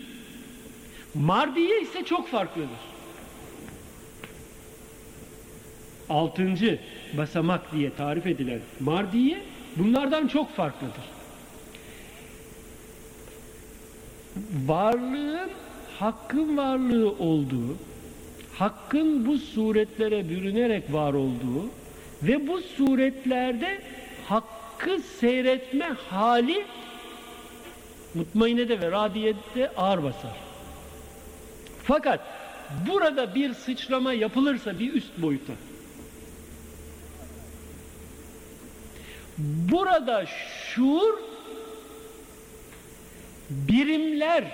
[1.14, 2.94] Mardiye ise çok farklıdır.
[6.08, 6.78] Altıncı
[7.16, 9.42] basamak diye tarif edilen mardiye
[9.76, 11.04] bunlardan çok farklıdır.
[14.66, 15.50] Varlığın
[15.98, 17.76] hakkın varlığı olduğu,
[18.54, 21.70] hakkın bu suretlere bürünerek var olduğu
[22.22, 23.82] ve bu suretlerde
[24.26, 26.64] hakkı seyretme hali
[28.14, 30.36] mutmainede ve radiyette ağır basar.
[31.84, 32.20] Fakat
[32.88, 35.52] burada bir sıçrama yapılırsa bir üst boyuta
[39.38, 40.26] burada
[40.74, 41.14] şuur
[43.50, 44.44] birimler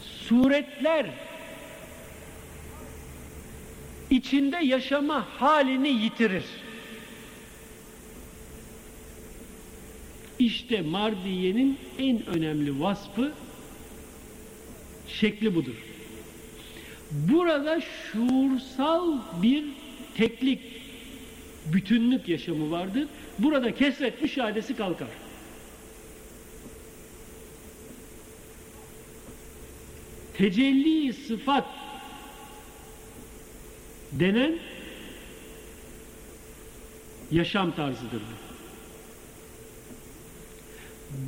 [0.00, 1.06] suretler
[4.10, 6.44] içinde yaşama halini yitirir.
[10.40, 13.32] İşte Mardiye'nin en önemli vasfı
[15.08, 15.74] şekli budur.
[17.10, 19.64] Burada şuursal bir
[20.16, 20.60] teklik,
[21.72, 23.08] bütünlük yaşamı vardır.
[23.38, 25.08] Burada kesret müşahedesi kalkar.
[30.38, 31.66] Tecelli sıfat
[34.12, 34.58] denen
[37.30, 38.49] yaşam tarzıdır bu.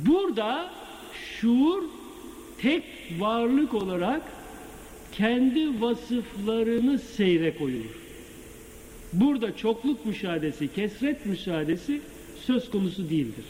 [0.05, 0.71] Burada
[1.39, 1.83] şuur
[2.61, 2.83] tek
[3.19, 4.21] varlık olarak
[5.11, 7.95] kendi vasıflarını seyre koyulur.
[9.13, 12.01] Burada çokluk müşahedesi, kesret müşahedesi
[12.45, 13.45] söz konusu değildir.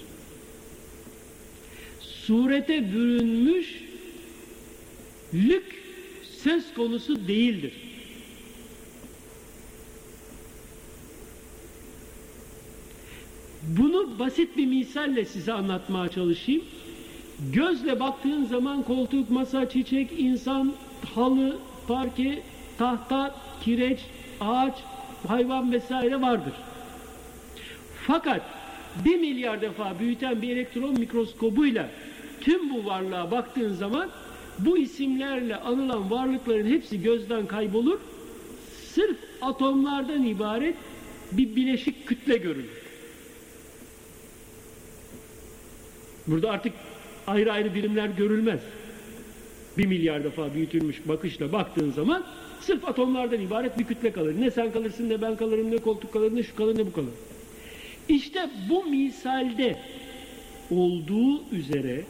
[2.01, 3.83] Surete bürünmüş
[5.33, 5.83] lük
[6.43, 7.73] söz konusu değildir.
[13.67, 16.63] Bunu basit bir misalle size anlatmaya çalışayım.
[17.53, 20.73] Gözle baktığın zaman koltuk, masa, çiçek, insan,
[21.15, 21.57] halı,
[21.87, 22.41] parke,
[22.77, 23.99] tahta, kireç,
[24.41, 24.73] ağaç,
[25.27, 26.53] hayvan vesaire vardır.
[28.07, 28.41] Fakat
[29.05, 31.89] bir milyar defa büyüten bir elektron mikroskobuyla
[32.41, 34.09] tüm bu varlığa baktığın zaman
[34.59, 37.99] bu isimlerle anılan varlıkların hepsi gözden kaybolur.
[38.93, 40.75] Sırf atomlardan ibaret
[41.31, 42.82] bir bileşik kütle görülür.
[46.27, 46.73] Burada artık
[47.27, 48.59] ayrı ayrı birimler görülmez.
[49.77, 52.23] Bir milyar defa büyütülmüş bakışla baktığın zaman
[52.61, 54.35] sırf atomlardan ibaret bir kütle kalır.
[54.39, 57.13] Ne sen kalırsın ne ben kalırım ne koltuk kalır ne şu kalır ne bu kalır.
[58.09, 59.79] İşte bu misalde
[60.71, 62.03] olduğu üzere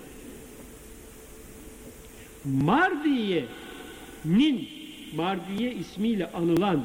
[2.45, 3.47] Mardiye'nin
[5.15, 6.83] Mardiye ismiyle anılan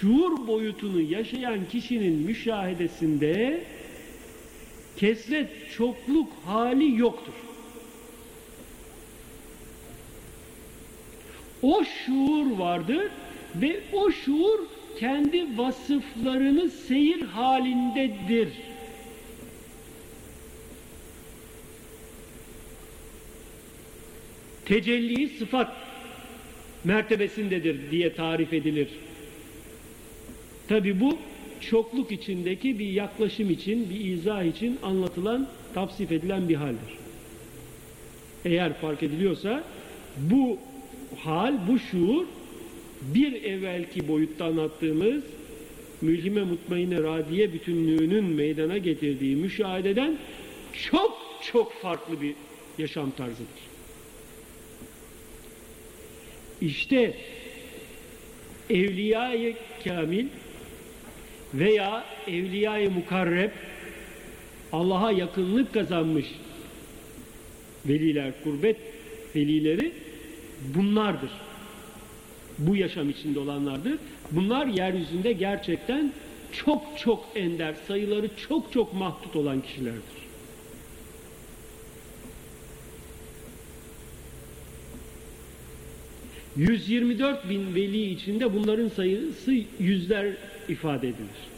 [0.00, 3.64] şuur boyutunu yaşayan kişinin müşahedesinde
[4.96, 7.34] kesret çokluk hali yoktur.
[11.62, 13.10] O şuur vardır
[13.54, 14.58] ve o şuur
[14.98, 18.48] kendi vasıflarını seyir halindedir.
[24.64, 25.76] Tecelli sıfat
[26.84, 28.88] mertebesindedir diye tarif edilir.
[30.68, 31.18] Tabi bu
[31.70, 36.98] çokluk içindeki bir yaklaşım için, bir izah için anlatılan, tavsif edilen bir haldir.
[38.44, 39.64] Eğer fark ediliyorsa
[40.16, 40.58] bu
[41.18, 42.24] hal, bu şuur
[43.02, 45.22] bir evvelki boyutta anlattığımız
[46.00, 50.18] mülhime mutmaine radiye bütünlüğünün meydana getirdiği müşahededen
[50.90, 51.18] çok
[51.52, 52.34] çok farklı bir
[52.78, 53.64] yaşam tarzıdır.
[56.60, 57.14] İşte
[58.70, 60.26] Evliya-i Kamil
[61.54, 63.50] veya Evliya-i Mukarreb
[64.72, 66.26] Allah'a yakınlık kazanmış
[67.86, 68.76] veliler, kurbet
[69.36, 69.92] velileri
[70.74, 71.30] bunlardır.
[72.58, 73.98] Bu yaşam içinde olanlardır.
[74.30, 76.12] Bunlar yeryüzünde gerçekten
[76.52, 80.24] çok çok ender, sayıları çok çok mahdut olan kişilerdir.
[86.56, 90.26] 124 bin veli içinde bunların sayısı yüzler
[90.68, 91.54] ifade edilir.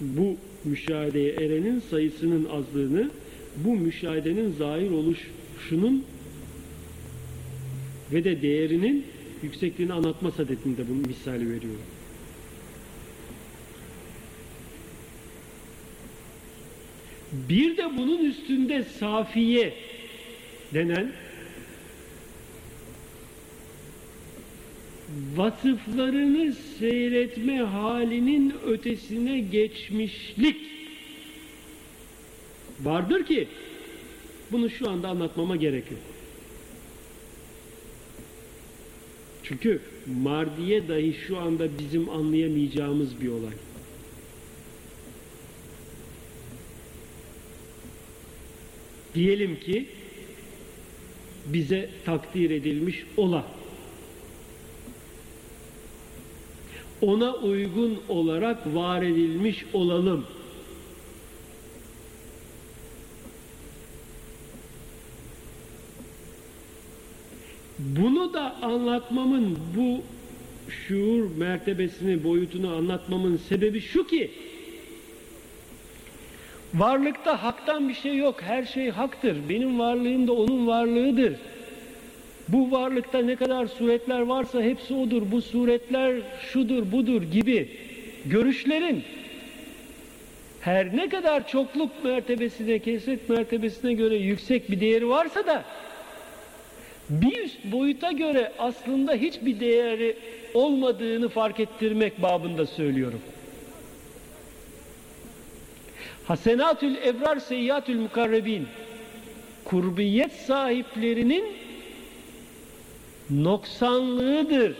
[0.00, 3.10] Bu müşahedeye erenin sayısının azlığını,
[3.56, 6.04] bu müşahedenin zahir oluşunun
[8.12, 9.06] ve de değerinin
[9.42, 11.82] yüksekliğini anlatma sadetinde bunu misali veriyorum.
[17.48, 19.74] Bir de bunun üstünde safiye
[20.74, 21.12] denen
[25.36, 30.56] vasıflarını seyretme halinin ötesine geçmişlik
[32.82, 33.48] vardır ki
[34.52, 36.00] bunu şu anda anlatmama gerek yok.
[39.42, 39.80] Çünkü
[40.22, 43.52] mardiye dahi şu anda bizim anlayamayacağımız bir olay.
[49.14, 49.86] Diyelim ki
[51.46, 53.57] bize takdir edilmiş ola.
[57.02, 60.26] Ona uygun olarak var edilmiş olalım.
[67.78, 70.02] Bunu da anlatmamın bu
[70.72, 74.30] şuur mertebesini, boyutunu anlatmamın sebebi şu ki
[76.74, 78.42] Varlıkta haktan bir şey yok.
[78.42, 79.36] Her şey haktır.
[79.48, 81.34] Benim varlığım da onun varlığıdır.
[82.48, 85.22] Bu varlıkta ne kadar suretler varsa hepsi odur.
[85.32, 86.16] Bu suretler
[86.52, 87.68] şudur, budur gibi
[88.26, 89.02] görüşlerin
[90.60, 95.64] her ne kadar çokluk mertebesine, kesret mertebesine göre yüksek bir değeri varsa da
[97.10, 100.16] bir üst boyuta göre aslında hiçbir değeri
[100.54, 103.20] olmadığını fark ettirmek babında söylüyorum.
[106.24, 108.66] Hasenatül ebrar seyyatül mukarrebin
[109.64, 111.44] kurbiyet sahiplerinin
[113.30, 114.74] noksanlığıdır.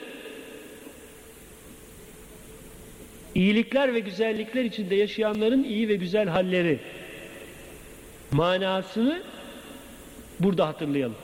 [3.35, 6.79] İyilikler ve güzellikler içinde yaşayanların iyi ve güzel halleri
[8.33, 9.23] manasını
[10.41, 11.16] burada hatırlayalım.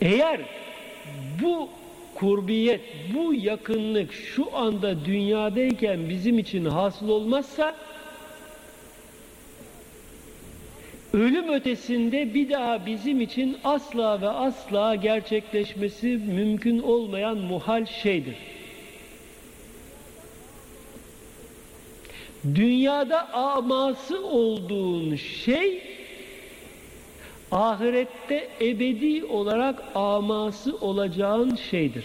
[0.00, 0.40] Eğer
[1.42, 1.68] bu
[2.14, 2.80] kurbiyet,
[3.14, 7.76] bu yakınlık şu anda dünyadayken bizim için hasıl olmazsa
[11.12, 18.36] ölüm ötesinde bir daha bizim için asla ve asla gerçekleşmesi mümkün olmayan muhal şeydir.
[22.54, 25.82] Dünyada aması olduğun şey
[27.50, 32.04] ahirette ebedi olarak aması olacağın şeydir.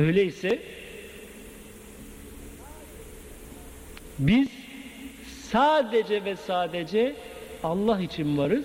[0.00, 0.58] Öyleyse
[4.18, 4.48] biz
[5.50, 7.14] sadece ve sadece
[7.62, 8.64] Allah için varız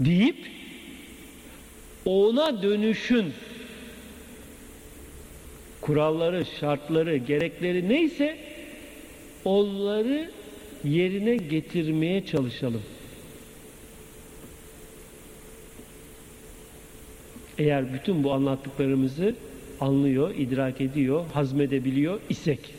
[0.00, 0.36] deyip
[2.04, 3.32] ona dönüşün
[5.80, 8.38] kuralları, şartları, gerekleri neyse
[9.44, 10.30] onları
[10.84, 12.82] yerine getirmeye çalışalım.
[17.58, 19.34] Eğer bütün bu anlattıklarımızı
[19.80, 22.74] anlıyor, idrak ediyor, hazmedebiliyor isek.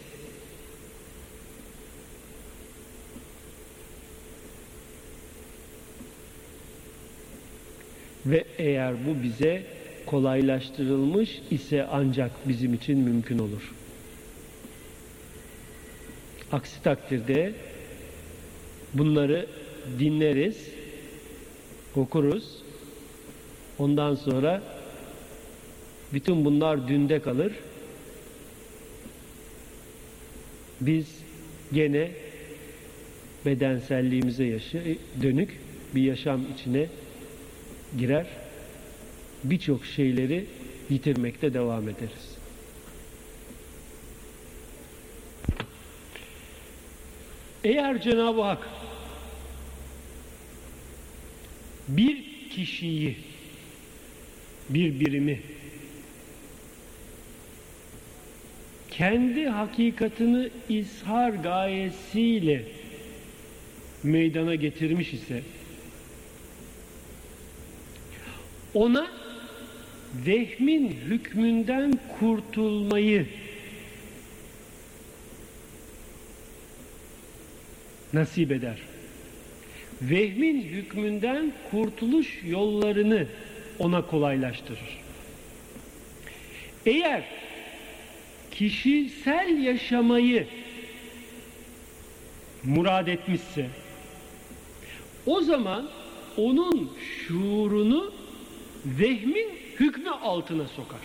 [8.25, 9.63] Ve eğer bu bize
[10.05, 13.73] kolaylaştırılmış ise ancak bizim için mümkün olur.
[16.51, 17.53] Aksi takdirde
[18.93, 19.47] bunları
[19.99, 20.69] dinleriz,
[21.95, 22.66] okuruz.
[23.79, 24.61] Ondan sonra
[26.13, 27.53] bütün bunlar dünde kalır.
[30.81, 31.07] Biz
[31.73, 32.11] gene
[33.45, 35.59] bedenselliğimize yaşı dönük
[35.95, 36.87] bir yaşam içine
[37.97, 38.27] girer.
[39.43, 40.45] Birçok şeyleri
[40.89, 42.37] yitirmekte devam ederiz.
[47.63, 48.67] Eğer Cenab-ı Hak
[51.87, 53.17] bir kişiyi,
[54.69, 55.39] bir birimi
[58.91, 62.63] kendi hakikatini ishar gayesiyle
[64.03, 65.41] meydana getirmiş ise
[68.73, 69.07] ona
[70.25, 73.25] vehmin hükmünden kurtulmayı
[78.13, 78.77] nasip eder.
[80.01, 83.27] Vehmin hükmünden kurtuluş yollarını
[83.79, 84.99] ona kolaylaştırır.
[86.85, 87.23] Eğer
[88.51, 90.47] kişisel yaşamayı
[92.63, 93.69] murad etmişse
[95.25, 95.89] o zaman
[96.37, 96.91] onun
[97.27, 98.11] şuurunu
[98.85, 99.49] vehmin
[99.79, 100.99] hükmü altına sokar.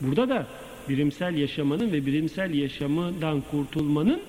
[0.00, 0.46] Burada da
[0.88, 4.22] birimsel yaşamanın ve birimsel yaşamından kurtulmanın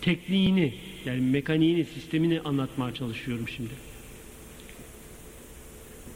[0.00, 0.74] tekniğini
[1.06, 3.72] yani mekaniğini, sistemini anlatmaya çalışıyorum şimdi.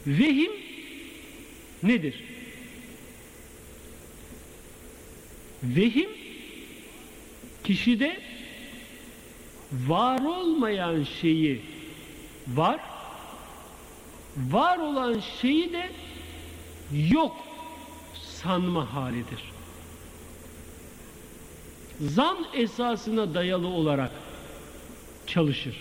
[0.07, 0.51] Vehim
[1.83, 2.23] nedir?
[5.63, 6.09] Vehim
[7.63, 8.21] kişide
[9.87, 11.61] var olmayan şeyi
[12.47, 12.79] var,
[14.37, 15.89] var olan şeyi de
[17.09, 17.35] yok
[18.13, 19.43] sanma halidir.
[22.01, 24.11] Zan esasına dayalı olarak
[25.27, 25.75] çalışır.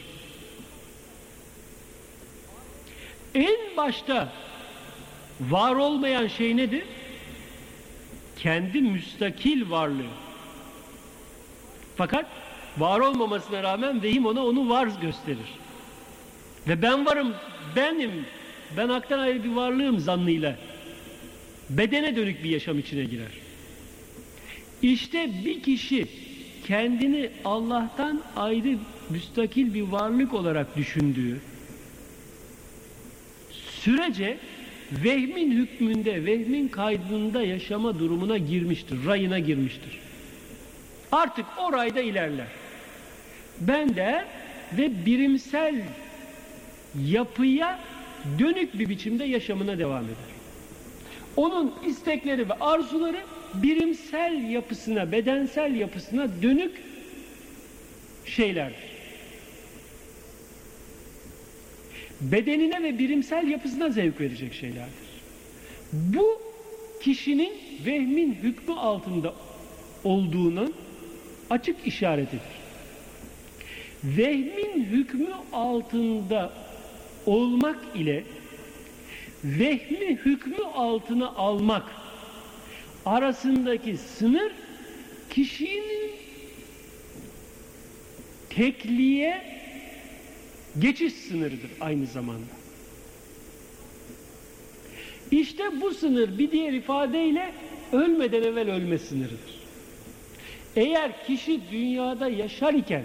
[3.34, 4.32] En başta
[5.40, 6.84] var olmayan şey nedir?
[8.38, 10.12] Kendi müstakil varlığı.
[11.96, 12.26] Fakat
[12.78, 15.54] var olmamasına rağmen vehim ona onu var gösterir.
[16.68, 17.34] Ve ben varım,
[17.76, 18.10] benim,
[18.76, 20.56] ben haktan ayrı bir varlığım zannıyla
[21.70, 23.32] bedene dönük bir yaşam içine girer.
[24.82, 26.06] İşte bir kişi
[26.66, 28.78] kendini Allah'tan ayrı
[29.10, 31.40] müstakil bir varlık olarak düşündüğü
[33.50, 34.38] sürece
[35.04, 39.98] vehmin hükmünde, vehmin kaydında yaşama durumuna girmiştir, rayına girmiştir.
[41.12, 42.46] Artık o rayda ilerler.
[43.60, 44.24] Ben de
[44.72, 45.82] ve birimsel
[47.06, 47.78] yapıya
[48.38, 50.36] dönük bir biçimde yaşamına devam eder.
[51.36, 53.20] Onun istekleri ve arzuları
[53.54, 56.72] birimsel yapısına, bedensel yapısına dönük
[58.26, 58.95] şeylerdir.
[62.20, 65.06] Bedenine ve birimsel yapısına zevk verecek şeylerdir.
[65.92, 66.40] Bu
[67.02, 67.52] kişinin
[67.86, 69.34] vehmin hükmü altında
[70.04, 70.74] olduğunun
[71.50, 72.56] açık işaretidir.
[74.04, 76.52] Vehmin hükmü altında
[77.26, 78.24] olmak ile
[79.44, 81.84] vehmi hükmü altına almak
[83.06, 84.52] arasındaki sınır
[85.30, 86.10] kişinin
[88.50, 89.55] tekliğe
[90.80, 92.56] geçiş sınırıdır aynı zamanda.
[95.30, 97.52] İşte bu sınır bir diğer ifadeyle
[97.92, 99.56] ölmeden evvel ölme sınırıdır.
[100.76, 103.04] Eğer kişi dünyada yaşar iken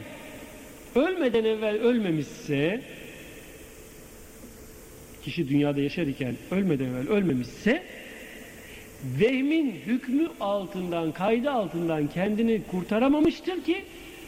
[0.95, 2.81] ölmeden evvel ölmemişse
[5.23, 7.83] kişi dünyada yaşar iken ölmeden evvel ölmemişse
[9.19, 13.83] vehmin hükmü altından, kaydı altından kendini kurtaramamıştır ki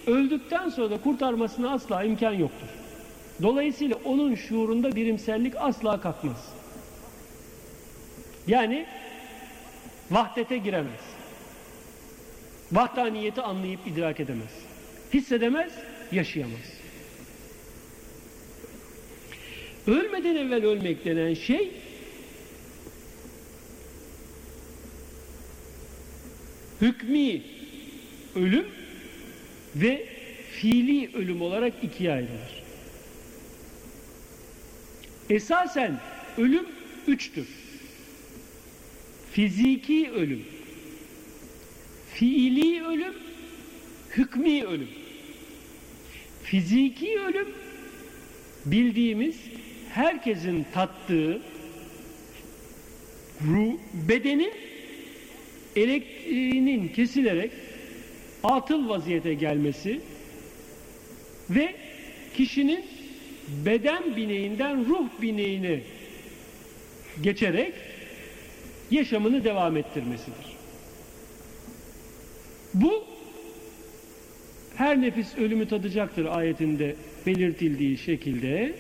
[0.07, 2.82] öldükten sonra da kurtarmasına asla imkan yoktur.
[3.44, 6.53] Dolayısıyla onun şuurunda birimsellik asla kalkmaz.
[8.48, 8.86] Yani
[10.11, 11.02] vahdete giremez.
[12.72, 14.52] Vahdaniyeti anlayıp idrak edemez.
[15.14, 15.74] Hissedemez,
[16.11, 16.74] yaşayamaz.
[19.88, 21.72] Ölmeden evvel ölmek denen şey
[26.82, 27.41] hükmi
[28.36, 28.65] ölüm
[29.76, 30.06] ve
[30.52, 32.62] fiili ölüm olarak ikiye ayrılır.
[35.30, 36.00] Esasen
[36.38, 36.66] ölüm
[37.08, 37.48] üçtür.
[39.32, 40.44] Fiziki ölüm,
[42.14, 43.14] fiili ölüm,
[44.18, 44.90] hükmi ölüm.
[46.44, 47.48] Fiziki ölüm
[48.66, 49.36] bildiğimiz
[49.90, 51.41] herkesin tattığı
[53.48, 54.52] ruh, bedenin
[55.76, 57.52] elektriğinin kesilerek
[58.44, 60.02] atıl vaziyete gelmesi
[61.50, 61.76] ve
[62.38, 62.86] kişinin
[63.66, 65.80] beden bineğinden ruh bineğine
[67.24, 67.74] geçerek
[68.92, 70.54] yaşamını devam ettirmesidir.
[72.74, 73.04] Bu
[74.76, 78.76] her nefis ölümü tadacaktır ayetinde belirtildiği şekilde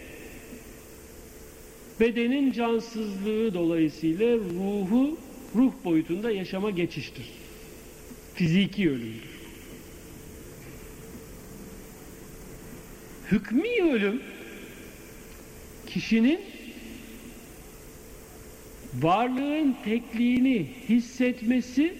[1.99, 5.17] bedenin cansızlığı dolayısıyla ruhu
[5.55, 7.25] ruh boyutunda yaşama geçiştir.
[8.35, 9.33] Fiziki ölümdür.
[13.31, 14.21] Hükmi ölüm
[15.93, 16.39] kişinin
[19.01, 21.93] varlığın tekliğini hissetmesi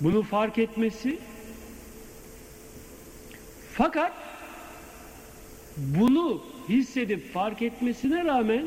[0.00, 1.18] bunu fark etmesi
[3.74, 4.12] fakat
[5.76, 8.64] bunu hissedip fark etmesine rağmen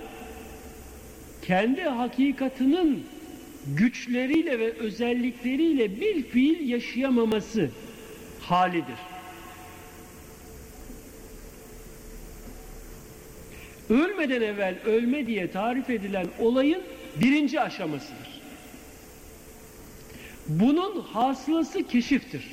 [1.42, 3.04] kendi hakikatının
[3.68, 7.70] güçleriyle ve özellikleriyle bir fiil yaşayamaması
[8.42, 9.15] halidir.
[13.90, 16.82] Ölmeden evvel ölme diye tarif edilen olayın
[17.22, 18.42] birinci aşamasıdır.
[20.48, 22.52] Bunun hasılası keşiftir.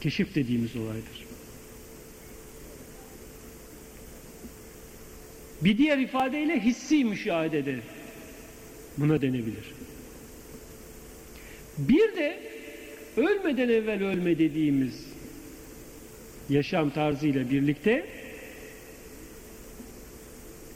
[0.00, 1.26] Keşif dediğimiz olaydır.
[5.60, 7.78] Bir diğer ifadeyle hissi müşahede de
[8.98, 9.74] buna denebilir.
[11.78, 12.40] Bir de
[13.16, 15.04] ölmeden evvel ölme dediğimiz
[16.48, 18.06] yaşam tarzıyla birlikte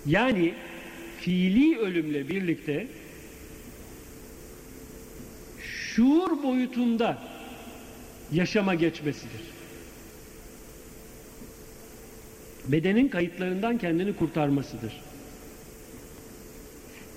[0.07, 0.55] yani
[1.21, 2.87] fiili ölümle birlikte
[5.63, 7.19] şuur boyutunda
[8.33, 9.41] yaşama geçmesidir.
[12.69, 14.93] Bedenin kayıtlarından kendini kurtarmasıdır.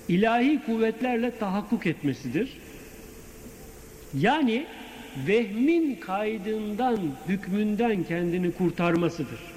[0.08, 2.56] İlahi kuvvetlerle tahakkuk etmesidir.
[4.18, 4.66] Yani
[5.26, 6.98] vehmin kaydından,
[7.28, 9.49] hükmünden kendini kurtarmasıdır.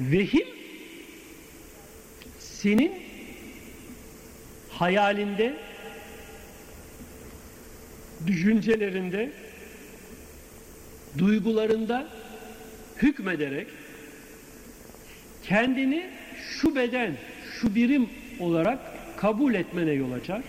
[0.00, 0.46] Vehim
[2.38, 2.92] senin
[4.70, 5.54] hayalinde,
[8.26, 9.30] düşüncelerinde,
[11.18, 12.08] duygularında
[13.02, 13.66] hükmederek
[15.42, 16.10] kendini
[16.60, 17.16] şu beden,
[17.60, 18.08] şu birim
[18.40, 18.78] olarak
[19.16, 20.42] kabul etmene yol açar.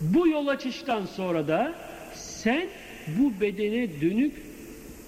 [0.00, 1.74] Bu yol açıştan sonra da
[2.14, 2.66] sen
[3.06, 4.32] bu bedene dönük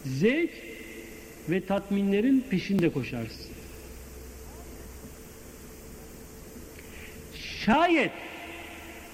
[0.04, 0.50] zevk
[1.48, 3.52] ve tatminlerin peşinde koşarsın.
[7.64, 8.10] Şayet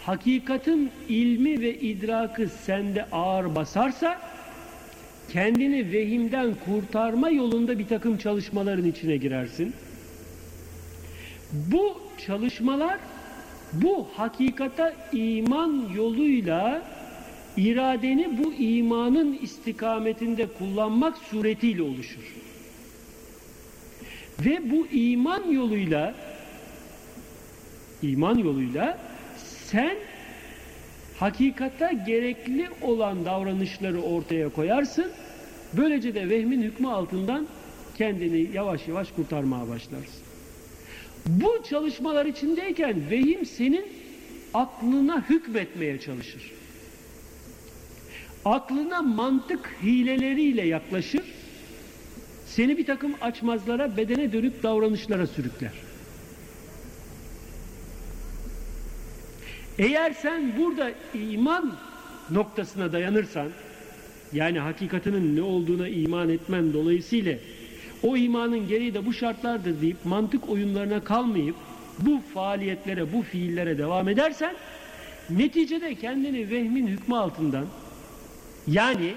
[0.02, 4.20] hakikatin ilmi ve idrakı sende ağır basarsa
[5.32, 9.74] kendini vehimden kurtarma yolunda bir takım çalışmaların içine girersin.
[11.52, 12.98] Bu çalışmalar
[13.72, 16.82] bu hakikata iman yoluyla
[17.59, 22.35] iradeni bu imanın istikametinde kullanmak suretiyle oluşur.
[24.44, 26.14] Ve bu iman yoluyla
[28.02, 28.98] iman yoluyla
[29.64, 29.97] sen
[31.18, 35.10] hakikata gerekli olan davranışları ortaya koyarsın.
[35.76, 37.47] Böylece de vehmin hükmü altından
[37.98, 40.22] kendini yavaş yavaş kurtarmaya başlarsın.
[41.26, 43.86] Bu çalışmalar içindeyken vehim senin
[44.55, 46.57] aklına hükmetmeye çalışır.
[48.44, 51.23] Aklına mantık hileleriyle yaklaşır.
[52.47, 55.73] Seni bir takım açmazlara, bedene dönüp davranışlara sürükler.
[59.78, 61.77] Eğer sen burada iman
[62.31, 63.48] noktasına dayanırsan,
[64.32, 67.35] yani hakikatinin ne olduğuna iman etmen dolayısıyla
[68.02, 71.56] o imanın gereği de bu şartlardır deyip mantık oyunlarına kalmayıp
[71.98, 74.55] bu faaliyetlere, bu fiillere devam edersen
[75.31, 77.66] neticede kendini vehmin hükmü altından
[78.69, 79.15] yani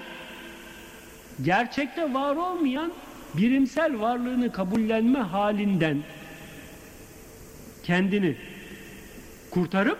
[1.42, 2.92] gerçekte var olmayan
[3.36, 6.02] birimsel varlığını kabullenme halinden
[7.82, 8.36] kendini
[9.50, 9.98] kurtarıp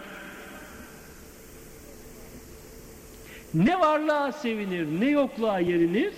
[3.55, 6.13] ne varlığa sevinir ne yokluğa yerinir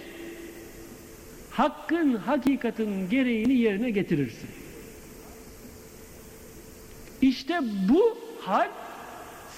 [1.51, 4.49] hakkın hakikatin gereğini yerine getirirsin.
[7.23, 8.69] İşte bu hal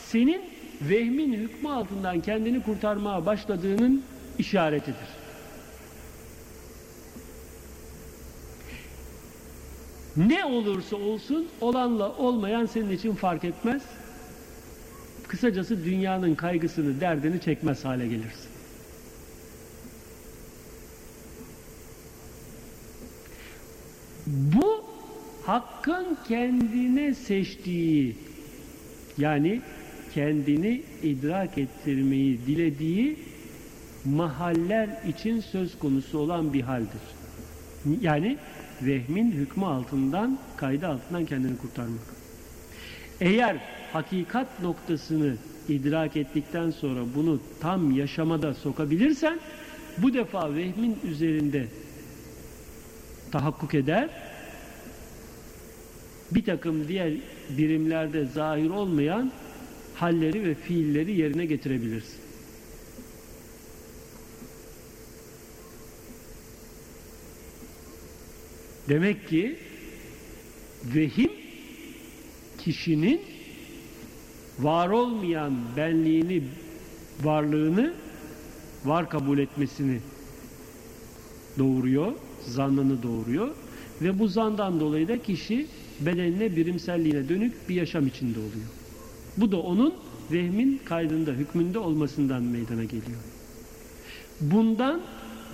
[0.07, 0.43] senin
[0.83, 4.03] vehmin hükmü altından kendini kurtarmaya başladığının
[4.39, 5.17] işaretidir.
[10.17, 13.83] Ne olursa olsun olanla olmayan senin için fark etmez.
[15.29, 18.51] Kısacası dünyanın kaygısını, derdini çekmez hale gelirsin.
[24.27, 24.85] Bu
[25.47, 28.17] hakkın kendine seçtiği
[29.19, 29.61] yani
[30.17, 33.17] kendini idrak ettirmeyi dilediği
[34.05, 37.03] mahaller için söz konusu olan bir haldir.
[38.01, 38.39] Yani
[38.83, 42.01] vehmin hükmü altından, kaydı altından kendini kurtarmak.
[43.21, 43.57] Eğer
[43.93, 45.37] hakikat noktasını
[45.69, 49.41] idrak ettikten sonra bunu tam yaşamada sokabilirsen
[49.99, 51.67] bu defa vehmin üzerinde
[53.33, 54.09] tahakkuk eder
[56.31, 57.13] bir takım diğer
[57.59, 59.33] birimlerde zahir olmayan
[59.97, 62.21] halleri ve fiilleri yerine getirebilirsin.
[68.89, 69.57] Demek ki
[70.95, 71.31] vehim
[72.59, 73.21] kişinin
[74.59, 76.43] var olmayan benliğini,
[77.23, 77.95] varlığını
[78.85, 80.01] var kabul etmesini
[81.59, 82.13] doğuruyor,
[82.47, 83.55] zannını doğuruyor
[84.03, 85.67] ve bu zandan dolayı da kişi
[86.01, 88.86] bedenine, birimselliğine dönük bir yaşam içinde oluyor.
[89.37, 89.95] Bu da onun
[90.33, 93.21] vehmin kaydında, hükmünde olmasından meydana geliyor.
[94.41, 95.01] Bundan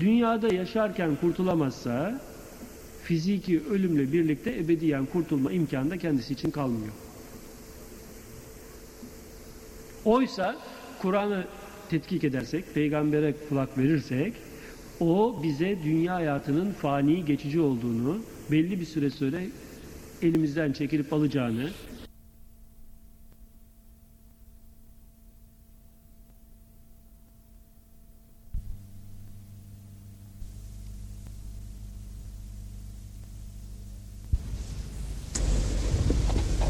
[0.01, 2.21] dünyada yaşarken kurtulamazsa
[3.03, 6.93] fiziki ölümle birlikte ebediyen kurtulma imkanı da kendisi için kalmıyor.
[10.05, 10.57] Oysa
[11.03, 11.45] Kur'an'ı
[11.91, 14.33] tetkik edersek, peygambere kulak verirsek
[15.01, 18.19] o bize dünya hayatının fani geçici olduğunu,
[18.51, 19.37] belli bir süre sonra
[20.23, 21.71] elimizden çekilip alacağını,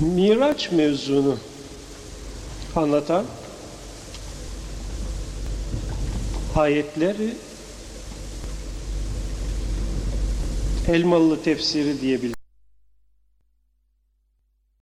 [0.03, 1.37] Miraç mevzunu
[2.77, 3.25] anlatan
[6.57, 7.35] ayetleri
[10.89, 12.42] Elmalı tefsiri diyebiliriz.